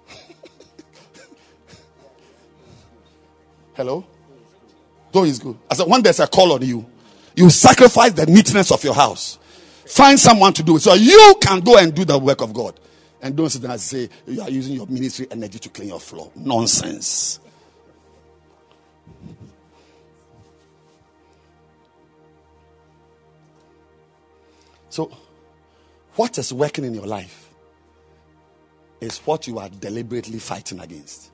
[3.73, 4.05] Hello?
[5.11, 5.57] Though is good.
[5.69, 6.85] I said, when there's a call on you,
[7.35, 9.37] you sacrifice the neatness of your house.
[9.85, 12.79] Find someone to do it so you can go and do the work of God.
[13.21, 15.99] And don't sit there and say you are using your ministry energy to clean your
[15.99, 16.31] floor.
[16.35, 17.39] Nonsense.
[24.89, 25.11] So,
[26.15, 27.49] what is working in your life
[28.99, 31.31] is what you are deliberately fighting against.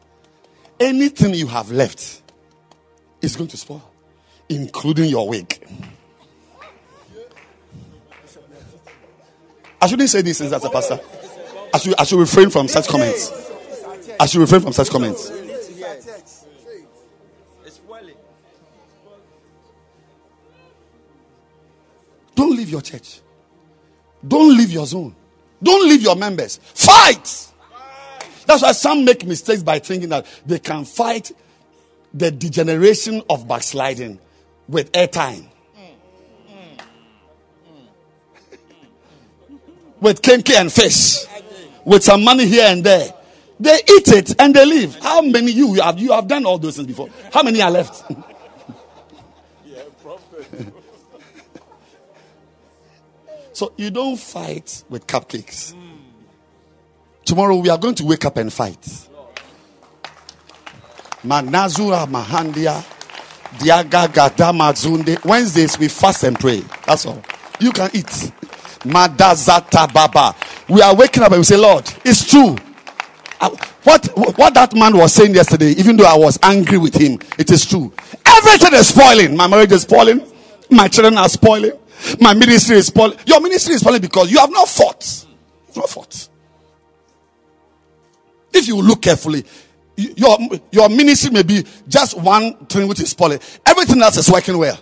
[0.80, 2.22] Anything you have left
[3.22, 3.92] is going to spoil,
[4.50, 5.68] including your wig.
[9.82, 11.00] I shouldn't say these things as a pastor.
[11.76, 13.34] I should, I should refrain from such comments.
[14.18, 15.30] I should refrain from such comments.
[22.34, 23.20] Don't leave your church.
[24.26, 25.14] Don't leave your zone.
[25.62, 26.62] Don't leave your members.
[26.64, 27.52] Fight.
[28.46, 31.34] That's why some make mistakes by thinking that they can fight
[32.14, 34.18] the degeneration of backsliding
[34.70, 35.50] with airtime.
[40.00, 41.26] with kenkey and fish.
[41.86, 43.14] With some money here and there.
[43.60, 44.96] They eat it and they leave.
[44.98, 47.10] How many you have you have done all those things before?
[47.32, 48.04] How many are left?
[53.54, 55.74] so you don't fight with cupcakes.
[57.24, 58.82] Tomorrow we are going to wake up and fight.
[61.24, 62.84] Manazura Mahandia
[63.58, 65.26] Diaga.
[65.26, 66.60] Wednesdays we fast and pray.
[66.86, 67.22] That's all.
[67.60, 68.32] You can eat.
[68.86, 70.36] Madazata Baba.
[70.70, 72.56] We are waking up and we say, Lord, it's true.
[73.42, 73.50] Uh,
[73.84, 74.08] What
[74.38, 77.66] what that man was saying yesterday, even though I was angry with him, it is
[77.66, 77.94] true.
[78.26, 79.36] Everything is spoiling.
[79.38, 80.26] My marriage is spoiling.
[80.72, 81.74] My children are spoiling.
[82.20, 83.18] My ministry is spoiling.
[83.28, 85.26] Your ministry is spoiling because you have not fought.
[85.76, 86.30] Not fought.
[88.54, 89.46] If you look carefully,
[89.98, 90.38] your,
[90.72, 93.40] your ministry may be just one thing which is spoiling.
[93.66, 94.80] Everything else is working well.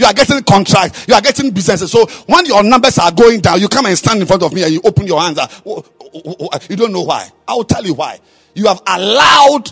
[0.00, 1.92] You are getting contracts, you are getting businesses.
[1.92, 4.62] So when your numbers are going down, you come and stand in front of me
[4.62, 5.38] and you open your hands.
[5.38, 7.28] Ah, You don't know why.
[7.46, 8.18] I will tell you why.
[8.54, 9.70] You have allowed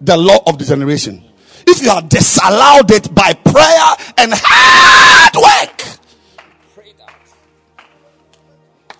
[0.00, 1.24] the law of degeneration.
[1.66, 5.82] If you have disallowed it by prayer and hard work,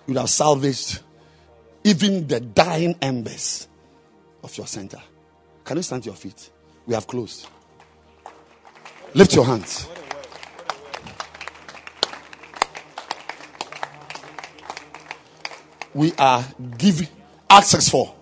[0.07, 0.99] you would have salvaged
[1.85, 3.69] even the dying embers
[4.43, 5.01] of your center.
[5.63, 6.49] Can you stand to your feet?
[6.85, 7.47] We have closed.
[9.13, 9.87] Lift your hands.
[15.99, 16.45] We are
[16.77, 17.09] giving
[17.49, 18.15] access for.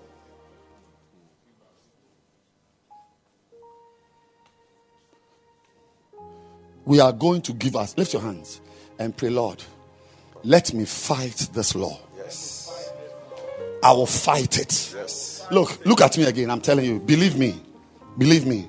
[6.86, 7.95] We are going to give us.
[7.95, 8.62] Lift your hands
[8.98, 9.64] and pray, Lord.
[10.44, 11.99] Let me fight this law.
[12.18, 12.91] Yes.
[13.84, 14.95] I will fight it.
[14.95, 15.45] Yes.
[15.52, 16.49] Look, look at me again.
[16.49, 17.62] I'm telling you, believe me,
[18.18, 18.68] believe me.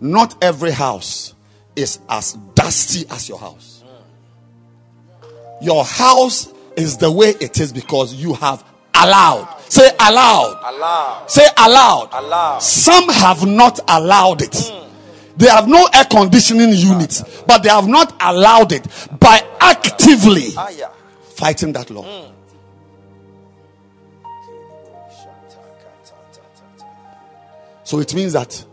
[0.00, 1.34] Not every house
[1.76, 3.84] is as dusty as your house.
[5.60, 8.64] Your house is the way it is because you have
[8.94, 9.48] allowed.
[9.68, 10.60] Say allowed.
[10.74, 11.26] Allow.
[11.26, 12.08] Say allowed.
[12.12, 12.58] Allow.
[12.58, 14.54] Some have not allowed it.
[14.56, 14.88] Hmm.
[15.36, 18.86] They have no air conditioning unit, but they have not allowed it
[19.18, 20.88] by actively Aya.
[21.34, 22.02] fighting that law.
[22.02, 22.30] Hmm.
[27.84, 28.64] So it means that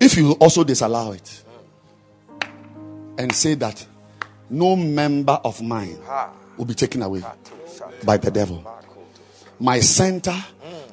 [0.00, 1.44] if you also disallow it
[3.18, 3.86] and say that
[4.50, 5.98] no member of mine
[6.56, 7.22] will be taken away
[8.04, 8.64] by the devil,
[9.58, 10.34] my center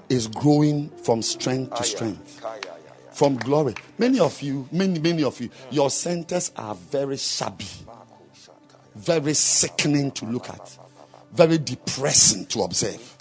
[0.10, 2.42] is growing from strength to strength,
[3.12, 3.76] from glory.
[3.98, 7.68] Many of you, many, many of you, your centers are very shabby,
[8.96, 10.78] very sickening to look at,
[11.34, 13.18] very depressing to observe.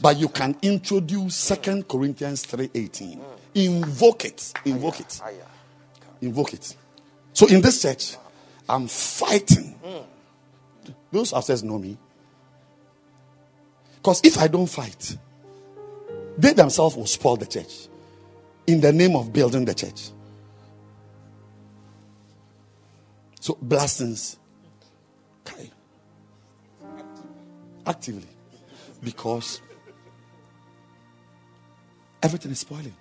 [0.00, 3.20] But you can introduce Second Corinthians 3:18.
[3.54, 4.52] Invoke it.
[4.64, 5.20] Invoke it.
[6.20, 6.76] Invoke it.
[7.32, 8.16] So in this church,
[8.68, 9.74] I'm fighting.
[11.12, 11.96] Those upstairs know me.
[13.96, 15.16] Because if I don't fight,
[16.36, 17.88] they themselves will spoil the church
[18.66, 20.10] in the name of building the church.
[23.40, 24.38] So blessings.
[25.46, 25.70] Okay.
[27.86, 28.28] Actively.
[29.02, 29.60] Because
[32.22, 32.94] everything is spoiling.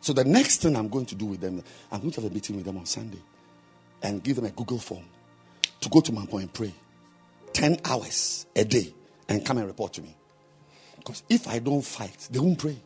[0.00, 2.34] So the next thing I'm going to do with them, I'm going to have a
[2.34, 3.20] meeting with them on Sunday
[4.04, 5.04] and give them a Google form
[5.80, 6.72] to go to Mampo and pray
[7.54, 8.94] 10 hours a day
[9.28, 10.14] and come and report to me.
[10.98, 12.76] Because if I don't fight, they won't pray.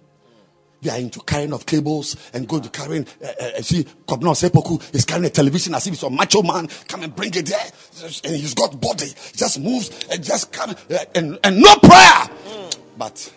[0.81, 3.05] They are into carrying of cables and going to carrying.
[3.23, 6.69] Uh, uh, see, Kobno Sepoku is carrying a television as if it's a macho man.
[6.87, 7.67] Come and bring it there,
[8.23, 9.09] and he's got body.
[9.35, 12.29] Just moves and just come uh, and and no prayer.
[12.97, 13.33] But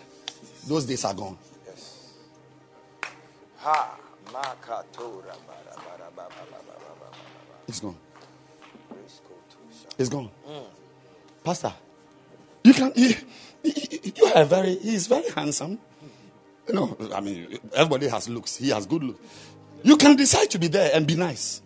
[0.68, 1.36] those days are gone.
[1.66, 2.12] Yes.
[3.56, 3.98] Ha.
[7.68, 7.96] It's gone.
[9.98, 10.30] It's gone.
[11.44, 11.72] Pastor,
[12.64, 12.92] you can.
[12.94, 13.14] You,
[13.64, 14.76] you are very.
[14.76, 15.78] He's very handsome.
[16.68, 18.56] No, I mean everybody has looks.
[18.56, 19.20] He has good looks.
[19.82, 21.60] You can decide to be there and be nice.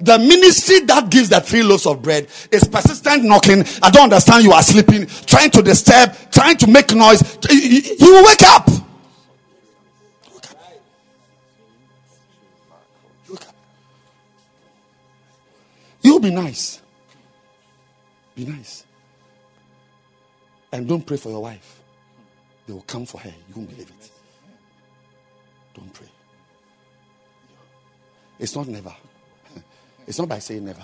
[0.00, 3.64] The ministry that gives the three loaves of bread is persistent knocking.
[3.82, 4.42] I don't understand.
[4.44, 7.38] You are sleeping, trying to disturb, trying to make noise.
[7.50, 8.68] You wake up.
[16.02, 16.80] You'll be nice.
[18.34, 18.84] Be nice.
[20.72, 21.80] And don't pray for your wife.
[22.66, 23.28] They will come for her.
[23.48, 24.10] You won't believe it.
[25.74, 26.08] Don't pray.
[28.38, 28.94] It's not never.
[30.06, 30.82] It's not by saying never.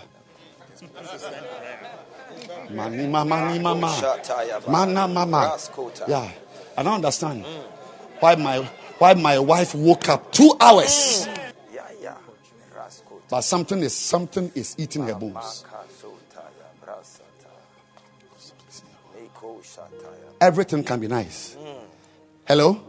[2.70, 4.19] Mani mama mama.
[4.69, 5.59] Mana mama.
[6.07, 6.31] Yeah.
[6.77, 7.45] I don't understand
[8.20, 8.59] why my
[8.99, 11.27] why my wife woke up two hours.
[13.31, 13.37] Yeah, yeah.
[13.37, 13.37] Raskota.
[13.37, 15.35] But something is something is eating her bones.
[15.35, 17.53] Makasotaya brasata.
[19.17, 20.33] Eko shataya.
[20.41, 21.57] Everything can be nice.
[22.47, 22.81] Hello?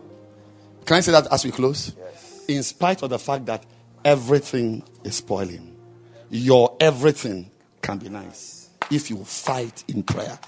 [0.85, 1.91] Can I say that as we close?
[1.97, 2.45] Yes.
[2.47, 3.65] In spite of the fact that
[4.03, 5.75] everything is spoiling,
[6.29, 7.51] your everything
[7.81, 10.39] can be nice if you fight in prayer.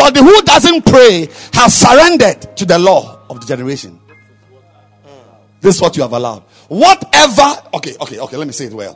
[0.00, 4.00] Anybody who doesn't pray has surrendered to the law of degeneration.
[5.60, 6.42] This is what you have allowed.
[6.68, 8.94] Whatever, okay, okay, okay, let me say it well.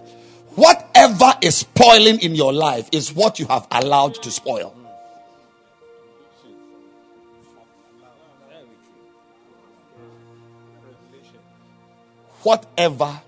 [0.54, 4.74] Whatever is spoiling in your life is what you have allowed to spoil.
[12.42, 13.20] Whatever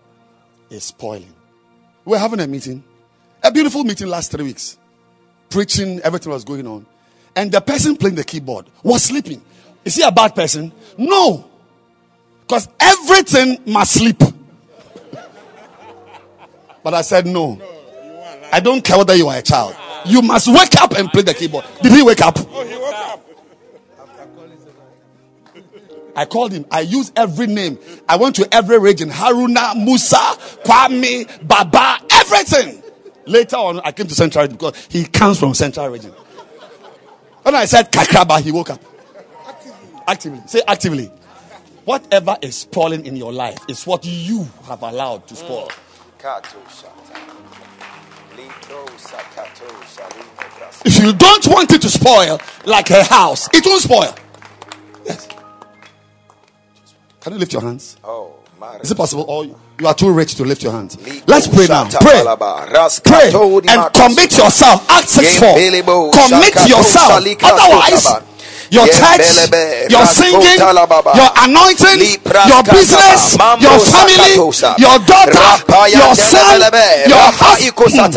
[0.71, 1.33] is spoiling.
[2.05, 2.85] We're having a meeting,
[3.43, 4.79] a beautiful meeting last three weeks
[5.51, 6.87] preaching, everything was going on.
[7.37, 9.43] And the person playing the keyboard was sleeping.
[9.85, 10.73] Is he a bad person?
[10.97, 11.49] No.
[12.41, 14.21] Because everything must sleep.
[16.83, 17.61] but I said, no.
[18.51, 19.77] I don't care whether you are a child.
[20.07, 21.67] You must wake up and play the keyboard.
[21.83, 22.39] Did he wake up?
[22.39, 23.23] Oh, he woke up.
[26.15, 26.65] I called him.
[26.71, 27.79] I used every name.
[28.09, 29.11] I went to every region.
[29.11, 30.17] Haruna, Musa,
[30.65, 32.83] Kwame, Baba, everything.
[33.27, 36.13] Later on, I came to Central because he comes from Central region.
[37.47, 38.83] When I said Kakraba, he woke up.
[40.09, 40.41] Actively.
[40.49, 41.13] Say actively.
[41.85, 45.71] Whatever is spoiling in your life is what you have allowed to spoil.
[46.19, 47.15] Kato shata.
[48.35, 50.87] Litro sakato shalino brasa.
[50.87, 54.13] If you don't want it to spoil, like a house, it won't spoil.
[55.05, 55.29] Yes.
[57.21, 57.97] Can you lift your hands?
[58.03, 58.41] Oh.
[58.81, 59.25] Is it possible?
[59.29, 60.97] Or you are too rich to lift your hands?
[61.27, 61.89] Let's pray now.
[62.01, 62.25] Pray.
[63.05, 63.31] Pray
[63.69, 64.89] and commit yourself.
[64.91, 65.55] Act 6 4.
[66.13, 67.13] Commit yourself.
[67.43, 68.23] Otherwise.
[68.71, 72.01] Your church, your singing, your anointing,
[72.49, 74.35] your business, your family,
[74.79, 76.61] your daughter, your son,
[77.07, 78.15] your rapa husband.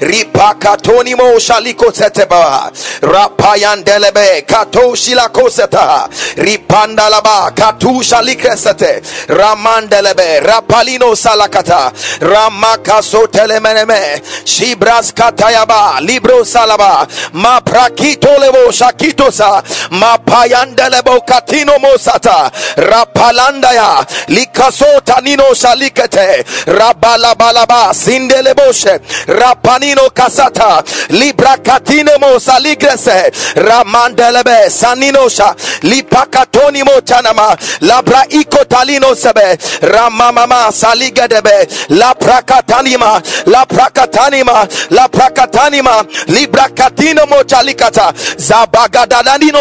[0.00, 2.70] Ripakatoni mo shaliko seteba.
[3.02, 6.08] Rapayan delebe kato shilako seta.
[6.36, 9.02] Ripanda laba katu shalikresete.
[9.28, 11.92] Ramandelebe rapalino salakata.
[12.20, 14.20] Ramakaso telemeneme.
[14.44, 17.06] Shibras katayaba libro salaba.
[17.34, 19.62] Ma prakito lebo shakitosa.
[19.90, 22.50] Ma payandelebo katino mosata.
[22.76, 26.44] Rapalandaya likasota nino shalikete.
[26.66, 29.00] Rabalabalaba sindeleboshe.
[29.26, 30.82] Rapanino kasata.
[31.10, 33.32] Libra katine mo saligrese.
[33.56, 35.54] Ramandelebe saninosha.
[35.82, 37.56] Lipakatoni mo chanama.
[37.80, 39.56] Labra iko talino sebe.
[39.82, 41.68] Ramamama saligedebe.
[41.90, 43.22] La prakatanima.
[43.46, 44.68] La prakatanima.
[44.90, 46.04] La prakatanima.
[46.28, 48.12] Libra katino mo chalikata.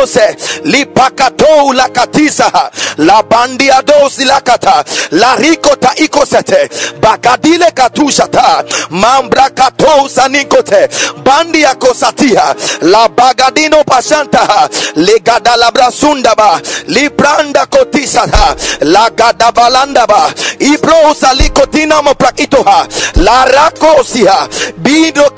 [0.09, 0.35] Zabagadadanino se.
[0.63, 2.71] Lipakato la katisa.
[2.97, 4.83] La bandia dosi la kata.
[5.11, 6.69] La rikota ikosete.
[7.01, 8.63] Bagadile katushata.
[8.89, 10.89] Mambra kato sanikote.
[11.23, 12.55] Bandia kosatia.
[12.81, 14.69] La bagadino pashanta.
[14.95, 16.61] Legada la brasundaba.
[16.87, 18.55] Libranda kotisata.
[18.81, 20.33] La gadabalandaba.
[20.59, 22.87] Ibro salikotina mo prakitoha.
[23.15, 24.47] La rakosia.
[24.77, 25.29] Bido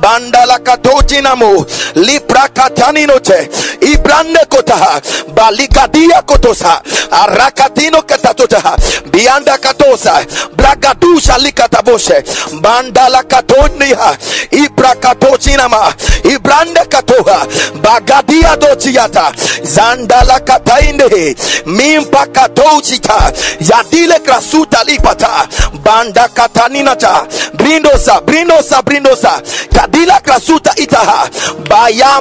[0.00, 1.66] Banda la katochinamo.
[1.94, 3.50] Lipra kataninote.
[3.80, 5.00] Ibrande kotaha.
[5.34, 6.82] Balikadia kotosa.
[7.10, 8.76] Arakatino katatota.
[9.12, 10.24] Bianda katosa.
[10.56, 12.24] Bragadusha likataboshe.
[12.60, 14.16] Banda la katonia.
[14.50, 15.94] Ibra katochinama.
[16.24, 17.46] Ibrande katoha.
[17.82, 19.32] Bagadia dochiata.
[19.62, 21.36] Zanda la katainde.
[21.66, 23.32] Mimpa katochita.
[23.60, 25.48] Yadile krasuta lipata.
[25.84, 27.26] Banda kataninata.
[27.54, 28.20] Brindosa.
[28.20, 28.82] Brindosa.
[28.82, 29.42] Brindosa.
[29.74, 31.28] Kadila krasuta itaha.
[31.68, 32.20] Baya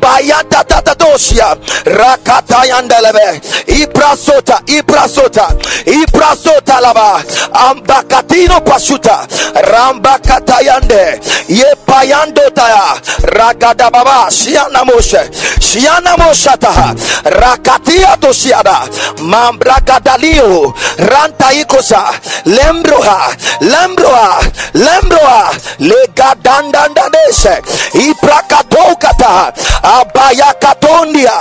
[0.00, 0.38] baya doshia.
[0.38, 1.56] Baya tatata doshia.
[1.84, 3.40] Rakata yandelebe.
[3.66, 4.60] Ibrasota.
[4.66, 5.48] Ibrasota.
[5.86, 7.22] Ibrasota laba.
[7.52, 9.26] Ambakatino pashuta.
[9.54, 11.20] Rambakata yande.
[11.48, 13.00] Ye payando taya.
[13.22, 14.30] Ragada baba.
[14.30, 15.20] Shiana moshe.
[15.60, 16.94] Shiana moshata.
[17.24, 18.88] Rakatia doshiada.
[19.22, 20.74] Mambragadalio.
[20.98, 22.04] Ranta ikosa.
[22.44, 23.36] Lembroha.
[23.60, 24.40] Lembroha.
[24.74, 25.50] Lembroha.
[25.78, 27.62] Legadandandadeshe.
[27.94, 29.52] Iprakatokata.
[29.96, 31.32] Abaya katondia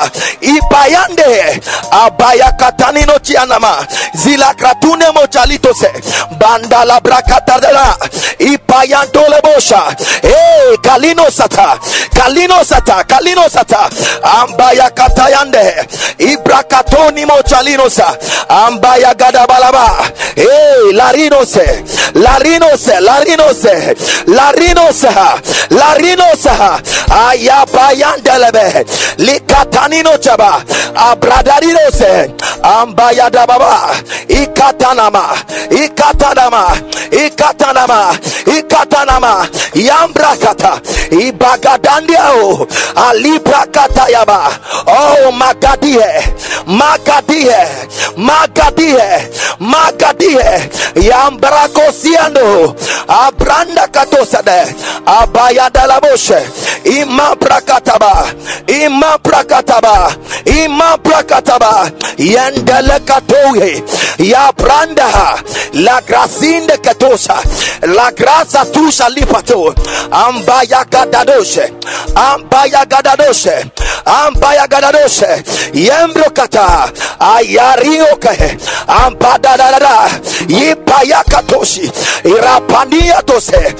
[0.41, 1.61] ipayande
[1.91, 5.91] abaya katanino chianama zila kratune mochalitose
[6.39, 7.97] bandala brakatadela
[8.39, 11.79] ipayantole bosha eh kalino sata
[12.13, 13.89] kalino sata kalino sata
[14.41, 15.75] ambaya katayande
[16.17, 18.17] ibrakatoni mochalinosa
[18.49, 19.89] ambaya gadabalaba
[20.35, 21.83] eh larinose.
[22.13, 23.95] Larinose larinose.
[24.27, 25.07] Larinose.
[25.69, 26.49] Larinose
[28.37, 28.85] ayabayandelebe
[29.17, 30.61] likatanino chaba.
[30.95, 32.31] Abradarinose
[32.63, 33.95] ambaya dababa
[34.27, 35.37] ikatanama.
[35.69, 36.77] Ikatanama.
[37.11, 38.15] Ikatanama.
[38.57, 39.47] Ikatanama.
[39.73, 40.81] Yambrakata.
[41.11, 44.49] Ibagadandiao alibrakata yaba.
[44.87, 46.05] Oh magadie
[46.65, 47.55] magadie
[48.17, 52.75] magadie magadie yambrakosiando
[53.07, 56.37] abranda katosade abayadalaboshe.
[56.83, 58.26] Imabrakataba
[58.85, 60.11] imabrakataba
[60.63, 63.83] imabrakataba yendelekatoye
[64.19, 65.07] yabranda
[65.73, 67.35] la grasinde katosa
[67.81, 69.75] la grasa tusha lipato.
[70.11, 71.73] Ambaya gadadoshe
[72.15, 73.65] ambaya gadadoshe
[74.05, 75.43] ambaya gadadoshe.
[75.73, 80.09] Yembrokata ayarioke ambadadadada.
[80.47, 81.91] Yipayakatoshi
[82.23, 83.75] irapania tose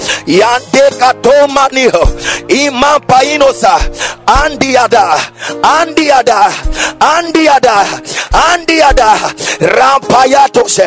[4.43, 5.09] and the other,
[5.64, 6.43] and the other,
[7.01, 7.80] and the other,
[8.34, 9.14] and the other.
[9.77, 10.77] Rampayatos,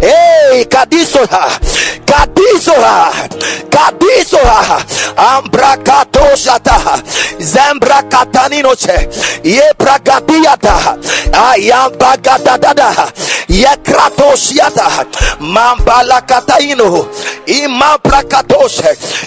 [0.00, 1.58] hey, Kadisoha,
[2.04, 3.28] Kadisoha,
[3.70, 4.78] Kadisoha,
[5.16, 7.02] Ambrakatosata,
[7.40, 9.08] Zembrakataninose,
[9.42, 10.98] Yebragadiata,
[11.32, 13.12] Ayambagadada,
[13.48, 15.06] Yekratosiata,
[15.40, 17.08] Mambalakataino,
[17.46, 17.80] Yam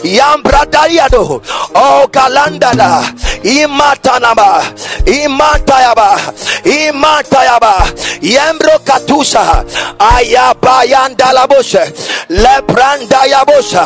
[0.04, 1.42] Yambradariado,
[1.74, 3.04] O kalandada,
[3.44, 4.64] Im imatanaba
[5.06, 6.20] imatayaba
[6.66, 7.74] imatayaba
[8.22, 9.64] yembrokatusha
[10.00, 11.84] ayabayandalaboshe
[12.30, 13.84] lebrandayabosha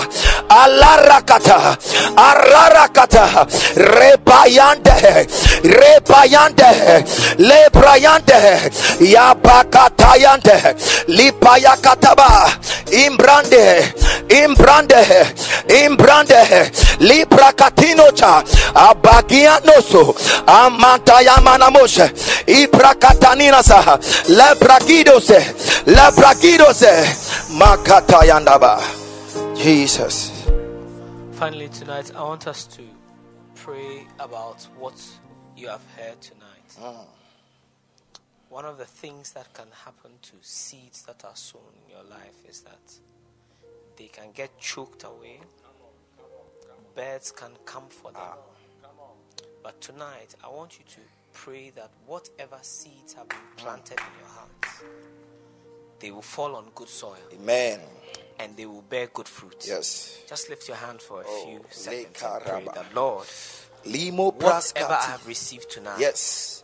[0.49, 1.78] alarakata
[2.18, 3.26] ararakata
[3.98, 4.98] rebayande
[5.80, 6.70] rebayande
[7.38, 8.40] lebrayande
[8.99, 10.57] yabakatayande
[11.07, 12.30] lipayakataba
[13.06, 13.94] imbrande
[14.44, 15.02] imbrande
[15.86, 16.41] imbrande
[16.99, 18.44] librakatinocha
[19.65, 20.15] abagianoso
[20.47, 22.13] amantayamanamoshe
[22.47, 25.39] ibrakataninasa lebrakidose
[25.85, 26.91] lebrakidose
[27.57, 28.81] makatayandaba
[29.55, 30.31] jesus.
[31.33, 32.81] Finally, tonight, I want us to
[33.55, 34.93] pray about what
[35.57, 36.69] you have heard tonight.
[36.81, 37.05] Mm.
[38.49, 42.37] One of the things that can happen to seeds that are sown in your life
[42.47, 42.93] is that
[43.97, 45.41] they can get choked away,
[46.95, 48.21] birds can come for them.
[48.23, 48.55] Ah.
[49.65, 51.01] But tonight, I want you to
[51.33, 54.83] pray that whatever seeds have been planted in your hearts,
[55.99, 57.17] they will fall on good soil.
[57.33, 57.79] Amen.
[58.37, 59.65] And they will bear good fruit.
[59.67, 60.19] yes.
[60.29, 63.25] Just lift your hand for a Oh, few seconds and pray that Lord,
[63.85, 66.63] limo whatever I have received tonight, yes.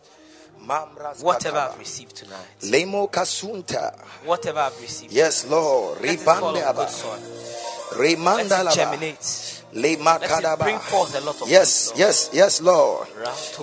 [1.22, 1.58] Whatever.
[1.58, 3.98] I've received tonight, lemo kasunta.
[4.24, 6.00] whatever I've received, yes lord.
[6.02, 7.18] let it fall on good soil.
[7.98, 9.61] Let it germinate.
[9.74, 11.98] Lema Let it kadaba bring forth a lot of yes Lord.
[11.98, 13.08] yes yes lord.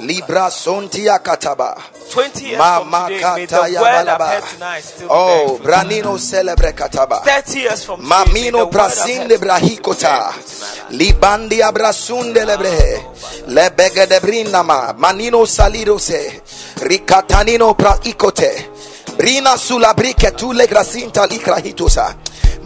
[0.02, 1.78] Libra sontia kataba
[2.12, 7.22] 20 years Mama from today, the word I've tonight still oh branino celebre kataba.
[7.24, 9.40] 30 years from today, Mamino word I've prasinde heard tonight.
[9.40, 10.90] still be brahikota bearing fruit in my life.
[10.92, 13.06] libandi abrasunde lebrehe
[13.48, 16.42] lebege de brinama manino salido se.
[16.82, 18.70] Ricatanino praikote.
[19.18, 22.16] Brina sulla brike tu le grasinta likrahitosa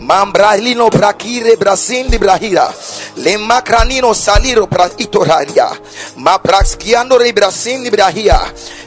[0.06, 2.74] mambralino brakire brasindi brahira.
[3.16, 5.70] Le macranino saliro praitoraria
[6.16, 8.40] ma braskiando re brasindi brahia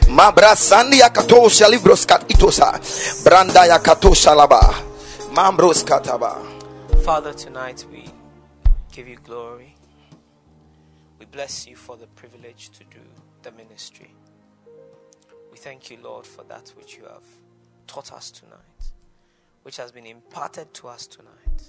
[0.09, 2.79] ma brasandi akatosha libros katitosa
[3.23, 4.61] branda yakatosha laba.
[5.31, 6.35] Mambros kataba
[7.03, 8.03] Father, tonight we
[8.91, 9.75] give you glory.
[11.19, 12.99] We bless you for the privilege to do
[13.43, 14.13] the ministry.
[15.51, 17.23] We thank you, Lord, for that which you have
[17.87, 18.66] taught us tonight,
[19.67, 21.61] which has been imparted to us tonight.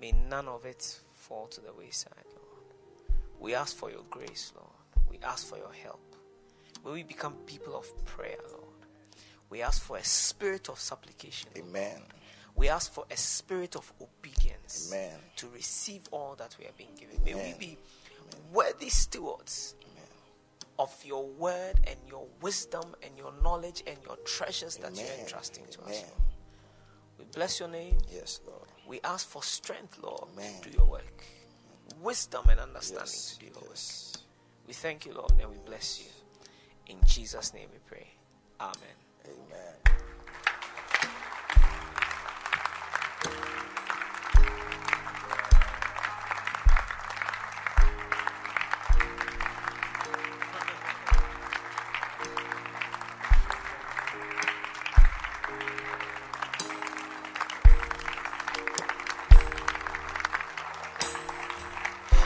[0.00, 3.18] May none of it fall to the wayside, Lord.
[3.40, 4.68] We ask for your grace, Lord.
[5.10, 6.14] We ask for your help.
[6.84, 8.86] May we become people of prayer, Lord.
[9.50, 11.50] We ask for a spirit of supplication.
[11.56, 11.66] Lord.
[11.70, 12.02] amen
[12.54, 15.18] We ask for a spirit of obedience Amen.
[15.34, 17.16] to receive all that we are being given.
[17.24, 17.78] May we be
[18.52, 19.74] worthy stewards
[20.78, 25.18] of your word and your wisdom and your knowledge and your treasures that you're Amen.
[25.18, 25.88] entrusting to us.
[25.88, 26.04] Amen.
[26.16, 26.23] Lord.
[27.34, 27.96] Bless your name.
[28.12, 30.60] yes lord We ask for strength, Lord, Amen.
[30.62, 31.24] to do your work,
[32.00, 34.12] wisdom and understanding Yes, to do your yes.
[34.14, 34.22] work.
[34.68, 36.10] We thank you, Lord, and we bless you.
[36.86, 38.08] In Jesus' name we pray.
[38.60, 39.03] Amen.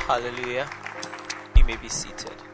[0.08, 0.66] Hallelujah.
[1.54, 2.47] You may be seated.